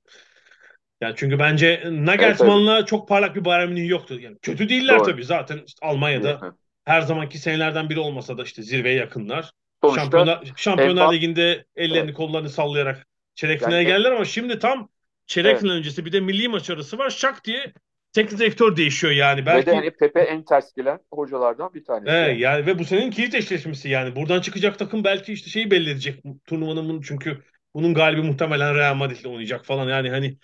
[1.01, 4.19] Yani çünkü bence Nagelsmann'la evet, çok parlak bir Bayern Münih yoktu.
[4.19, 5.05] Yani kötü değiller Doğru.
[5.05, 9.51] tabii zaten işte Almanya'da her zamanki senelerden biri olmasa da işte zirveye yakınlar.
[9.81, 12.13] Sonuçta Şampiyonlar, Şampiyonlar Mbapp, Ligi'nde ellerini evet.
[12.13, 14.89] kollarını sallayarak çeyrek finale yani, geldiler ama şimdi tam
[15.25, 15.61] çeyrek evet.
[15.61, 17.09] final öncesi bir de milli maç arası var.
[17.09, 17.73] Şak diye
[18.13, 19.45] teknik direktör değişiyor yani.
[19.45, 19.67] Belki...
[19.67, 22.11] Ve de hani Pepe en ters gelen hocalardan bir tanesi.
[22.11, 22.65] Evet, yani.
[22.65, 24.15] ve bu senin kilit eşleşmesi yani.
[24.15, 29.25] Buradan çıkacak takım belki işte şeyi belli edecek turnuvanın çünkü bunun galibi muhtemelen Real Madrid'le
[29.25, 30.37] oynayacak falan yani hani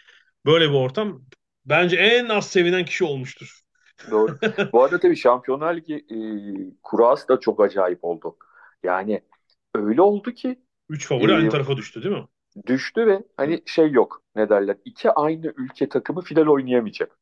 [0.45, 1.21] böyle bir ortam
[1.65, 3.61] bence en az sevinen kişi olmuştur.
[4.11, 4.37] Doğru.
[4.73, 6.17] Bu arada tabii Şampiyonlar Ligi e,
[6.83, 8.37] kurası da çok acayip oldu.
[8.87, 9.21] Yani
[9.75, 12.27] öyle oldu ki Üç favori e, aynı tarafa düştü değil mi?
[12.67, 17.19] Düştü ve hani şey yok ne derler iki aynı ülke takımı final oynayamayacak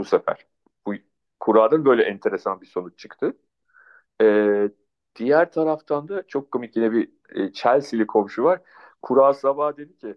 [0.00, 0.46] bu sefer.
[0.86, 0.94] Bu
[1.40, 3.36] kuradan böyle enteresan bir sonuç çıktı.
[4.22, 4.70] Ee,
[5.16, 8.60] diğer taraftan da çok komik yine bir e, Chelsea'li komşu var.
[9.02, 10.16] Kura sabah dedi ki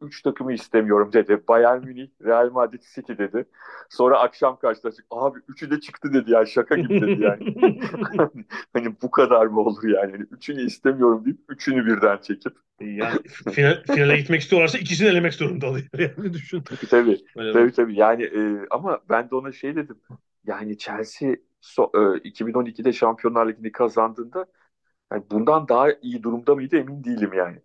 [0.00, 1.42] üç takımı istemiyorum dedi.
[1.48, 3.44] Bayern Münih, Real Madrid, City dedi.
[3.90, 5.06] Sonra akşam karşılaştık.
[5.10, 7.54] Abi üçü de çıktı dedi ya şaka gibi dedi yani.
[8.72, 10.12] hani bu kadar mı olur yani?
[10.12, 10.26] yani?
[10.30, 12.52] Üçünü istemiyorum deyip üçünü birden çekip.
[12.80, 13.18] Yani
[13.54, 15.86] final, finale gitmek istiyorlarsa ikisini elemek zorunda oluyor.
[15.98, 16.62] Yani düşün.
[16.62, 17.24] Tabii tabii.
[17.36, 17.98] Öyle tabii, tabii.
[17.98, 19.96] Yani e, ama ben de ona şey dedim.
[20.46, 24.46] Yani Chelsea so, e, 2012'de Şampiyonlar Ligi'ni kazandığında
[25.12, 27.58] yani bundan daha iyi durumda mıydı emin değilim yani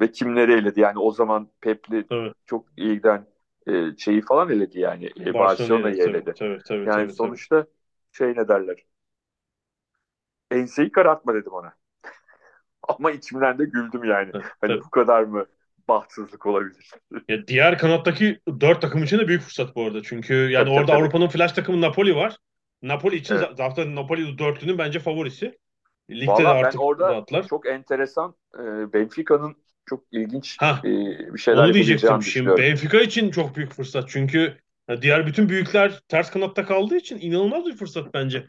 [0.00, 0.80] ve kimleri eledi.
[0.80, 2.32] Yani o zaman Pep'li evet.
[2.46, 3.26] çok iyi giden
[3.66, 5.10] e, şeyi falan eledi yani.
[5.20, 6.34] E, Barcelona'yı eledi.
[6.38, 7.70] Tabii, tabii, yani tabii, sonuçta tabii.
[8.12, 8.76] şey ne derler.
[10.50, 11.72] Enseyi karartma dedim ona.
[12.88, 14.30] Ama içimden de güldüm yani.
[14.34, 14.84] Evet, hani tabii.
[14.84, 15.46] bu kadar mı
[15.88, 16.90] bahtsızlık olabilir?
[17.28, 20.02] Ya diğer kanattaki dört takım için de büyük fırsat bu arada.
[20.02, 22.36] Çünkü yani tabii, orada Avrupa'nın flash takımı Napoli var.
[22.82, 23.48] Napoli için evet.
[23.56, 25.58] zaten Napoli dörtlünün bence favorisi.
[26.10, 27.46] Ligde Vallahi de artık ben orada rahatlar.
[27.48, 29.56] çok enteresan e, Benfica'nın
[29.90, 30.88] çok ilginç ha, e,
[31.34, 32.56] bir şeyler onu diyecektim şimdi.
[32.56, 34.08] Benfica için çok büyük fırsat.
[34.08, 34.58] Çünkü
[35.02, 38.46] diğer bütün büyükler ters kanatta kaldığı için inanılmaz bir fırsat bence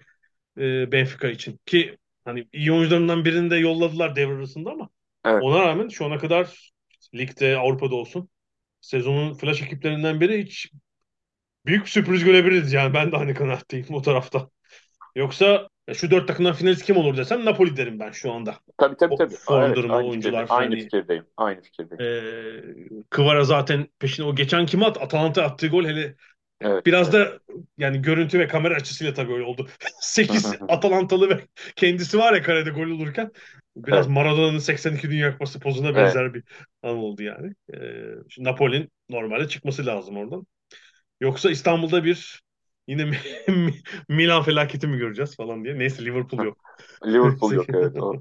[0.57, 1.59] e, Benfica için.
[1.65, 4.89] Ki hani iyi oyuncularından birini de yolladılar devre arasında ama
[5.25, 5.43] evet.
[5.43, 6.71] ona rağmen şu ana kadar
[7.15, 8.29] ligde Avrupa'da olsun
[8.81, 10.71] sezonun flash ekiplerinden biri hiç
[11.65, 14.49] büyük sürpriz görebiliriz yani ben de aynı kanaatteyim o tarafta.
[15.15, 18.55] Yoksa ya şu dört takımdan finalist kim olur desem Napoli derim ben şu anda.
[18.77, 19.35] Tabii tabii tabii.
[19.35, 20.41] Form evet, durumu aynı oyuncular.
[20.41, 20.71] Fikirdeyim.
[20.71, 21.25] Aynı fikirdeyim.
[21.37, 22.03] Aynı fikirdeyim.
[22.03, 25.01] Ee, Kıvara zaten peşine o geçen kim at?
[25.01, 26.15] Atalanta attığı gol hele
[26.61, 27.27] Evet, Biraz evet.
[27.27, 27.39] da
[27.77, 29.67] yani görüntü ve kamera açısıyla tabii öyle oldu.
[30.01, 31.39] 8 Atalantalı ve
[31.75, 33.31] kendisi var ya karede gol olurken
[33.75, 34.15] biraz evet.
[34.15, 36.35] Maradona'nın 82 Dünya Kupası pozuna benzer evet.
[36.35, 36.43] bir
[36.83, 37.53] an oldu yani.
[37.73, 37.77] Ee,
[38.37, 40.45] Napoli'nin normalde çıkması lazım oradan.
[41.21, 42.41] Yoksa İstanbul'da bir
[42.89, 43.11] Yine
[44.09, 45.79] Milan felaketi mi göreceğiz falan diye.
[45.79, 46.57] Neyse Liverpool yok.
[47.05, 47.97] Liverpool yok evet.
[48.01, 48.13] O.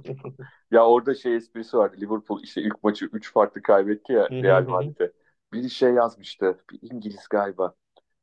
[0.70, 1.96] Ya orada şey esprisi vardı.
[2.00, 5.12] Liverpool işte ilk maçı 3 farklı kaybetti ya Real Madrid'e.
[5.52, 6.58] Bir şey yazmıştı.
[6.70, 7.74] Bir İngiliz galiba.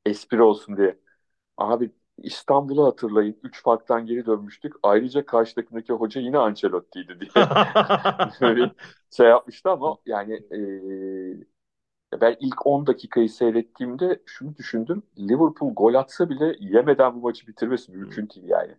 [0.06, 1.00] Espri olsun diye.
[1.58, 3.40] Abi İstanbul'u hatırlayın.
[3.44, 4.74] 3 farktan geri dönmüştük.
[4.84, 7.46] Ayrıca karşı takımdaki hoca yine Ancelotti'ydi diye.
[8.42, 8.72] Böyle
[9.18, 10.60] şey yapmıştı ama yani e,
[12.22, 15.04] ben ilk 10 dakikayı seyrettiğimde şunu düşündüm.
[15.20, 18.76] Liverpool gol atsa bile yemeden bu maçı bitirmesi mümkün değil yani.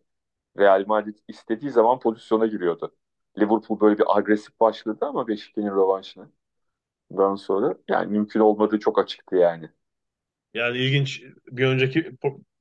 [0.58, 2.96] Real Madrid istediği zaman pozisyona giriyordu.
[3.38, 6.28] Liverpool böyle bir agresif başladı ama Beşiktaş'ın rövanşını.
[7.10, 9.70] Ondan sonra yani mümkün olmadığı çok açıktı yani.
[10.54, 12.12] Yani ilginç bir önceki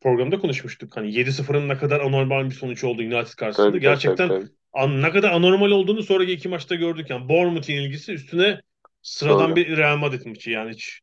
[0.02, 0.98] programda konuşmuştuk.
[0.98, 3.70] Hani 7-0'ın ne kadar anormal bir sonuç oldu United karşısında.
[3.70, 4.56] Tabii, Gerçekten tabii, tabii.
[4.74, 7.10] An, ne kadar anormal olduğunu sonraki iki maçta gördük.
[7.10, 8.62] Yani Bournemouth'in ilgisi üstüne
[9.06, 9.56] Sıradan Doğru.
[9.56, 11.02] bir Real Madrid maçı yani hiç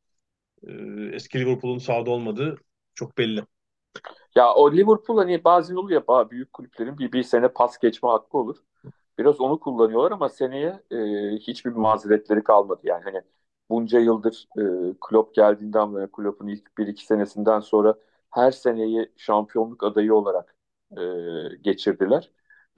[0.69, 0.73] e,
[1.13, 2.57] eski Liverpool'un sahada olmadığı
[2.95, 3.43] çok belli.
[4.37, 8.39] Ya o Liverpool hani bazen oluyor ya büyük kulüplerin bir, bir sene pas geçme hakkı
[8.39, 8.57] olur.
[9.19, 10.97] Biraz onu kullanıyorlar ama seneye e,
[11.39, 12.81] hiçbir mazeretleri kalmadı.
[12.85, 13.23] Yani hani
[13.71, 17.95] bunca yıldır e, Klopp geldiğinden beri Klopp'un ilk bir iki senesinden sonra
[18.31, 20.57] her seneyi şampiyonluk adayı olarak
[20.99, 21.03] e,
[21.63, 22.31] geçirdiler.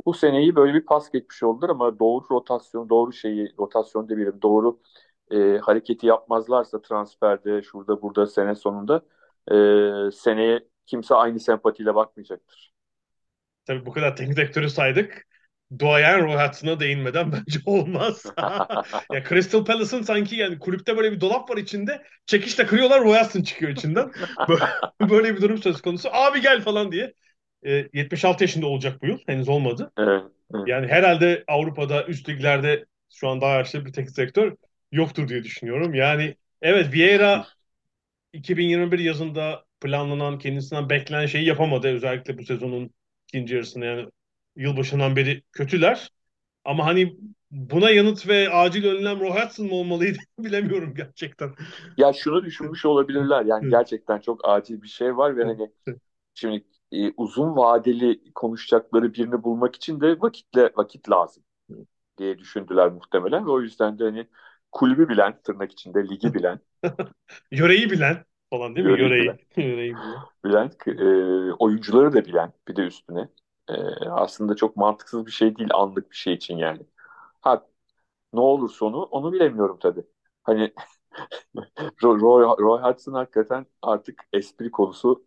[0.07, 4.81] Bu seneyi böyle bir pas geçmiş oldular ama doğru rotasyon, doğru şeyi, rotasyon demeyelim, doğru
[5.31, 9.03] e, hareketi yapmazlarsa transferde şurada burada sene sonunda
[9.51, 12.75] e, seneye kimse aynı sempatiyle bakmayacaktır.
[13.67, 15.27] Tabii bu kadar teknik direktörü saydık.
[15.79, 18.25] duayen Roy Hudson'a değinmeden bence olmaz.
[19.13, 22.03] ya Crystal Palace'ın sanki yani kulüpte böyle bir dolap var içinde.
[22.27, 24.11] Çekişle kırıyorlar Roy Hudson çıkıyor içinden.
[25.11, 26.09] böyle bir durum söz konusu.
[26.13, 27.15] Abi gel falan diye.
[27.67, 29.19] E, 76 yaşında olacak bu yıl.
[29.27, 29.93] Henüz olmadı.
[29.99, 30.23] Evet,
[30.55, 30.69] evet.
[30.69, 34.57] Yani herhalde Avrupa'da üst liglerde şu an daha yaşlı bir tek sektör
[34.95, 35.95] yoktur diye düşünüyorum.
[35.95, 37.47] Yani evet Vieira
[38.33, 41.89] 2021 yazında planlanan kendisinden beklenen şeyi yapamadı.
[41.89, 42.91] Özellikle bu sezonun
[43.29, 44.11] ikinci yarısında yani
[44.57, 46.11] yılbaşından beri kötüler.
[46.65, 47.17] Ama hani
[47.51, 51.55] buna yanıt ve acil önlem Roy Hudson mı olmalıydı bilemiyorum gerçekten.
[51.97, 53.45] Ya şunu düşünmüş olabilirler.
[53.45, 55.71] Yani gerçekten çok acil bir şey var ve hani
[56.35, 61.45] şimdi e, uzun vadeli konuşacakları birini bulmak için de vakitle vakit lazım
[62.19, 64.29] diye düşündüler muhtemelen ve o yüzden de hani
[64.75, 66.61] kulübü bilen tırnak içinde ligi bilen
[67.53, 68.93] yöreyi bilen falan değil mi?
[68.93, 69.19] Yöreyi Yöreyi.
[69.19, 69.39] bilen.
[69.57, 70.25] Yöreyi bilen.
[70.45, 73.29] bilen e, oyuncuları da bilen bir de üstüne
[73.69, 73.75] e,
[74.11, 76.83] aslında çok mantıksız bir şey değil anlık bir şey için yani.
[77.41, 77.67] Ha
[78.33, 80.05] ne olur sonu onu bilemiyorum tabii.
[80.45, 80.75] Hani
[82.03, 82.21] Roy,
[82.61, 85.25] Roy Hudson hakikaten artık espri konusu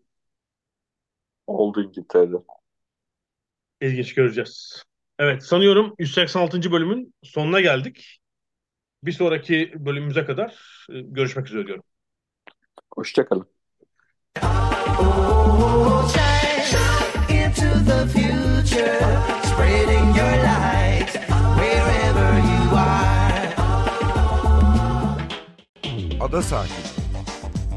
[1.47, 2.37] oldu İngiltere'de.
[3.81, 4.83] İlginç göreceğiz.
[5.19, 6.71] Evet sanıyorum 186.
[6.71, 8.19] bölümün sonuna geldik.
[9.07, 10.49] Bir sonraki bölümümüze kadar
[10.89, 11.83] e, görüşmek üzere diyorum.
[12.95, 13.47] Hoşçakalın.
[17.29, 18.99] into the future,
[19.43, 21.11] spreading your light
[21.57, 23.55] wherever you are.
[26.19, 26.77] Ada sahilleri.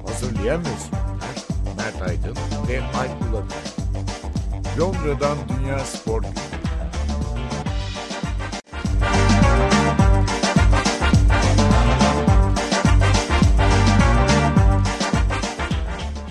[0.06, 1.36] Hazırlayan ve sunanlar
[1.76, 2.36] Mert Aydın
[2.68, 3.58] ve Alp Ulagay.
[4.78, 6.59] Londra'dan Dünya Spor Günü.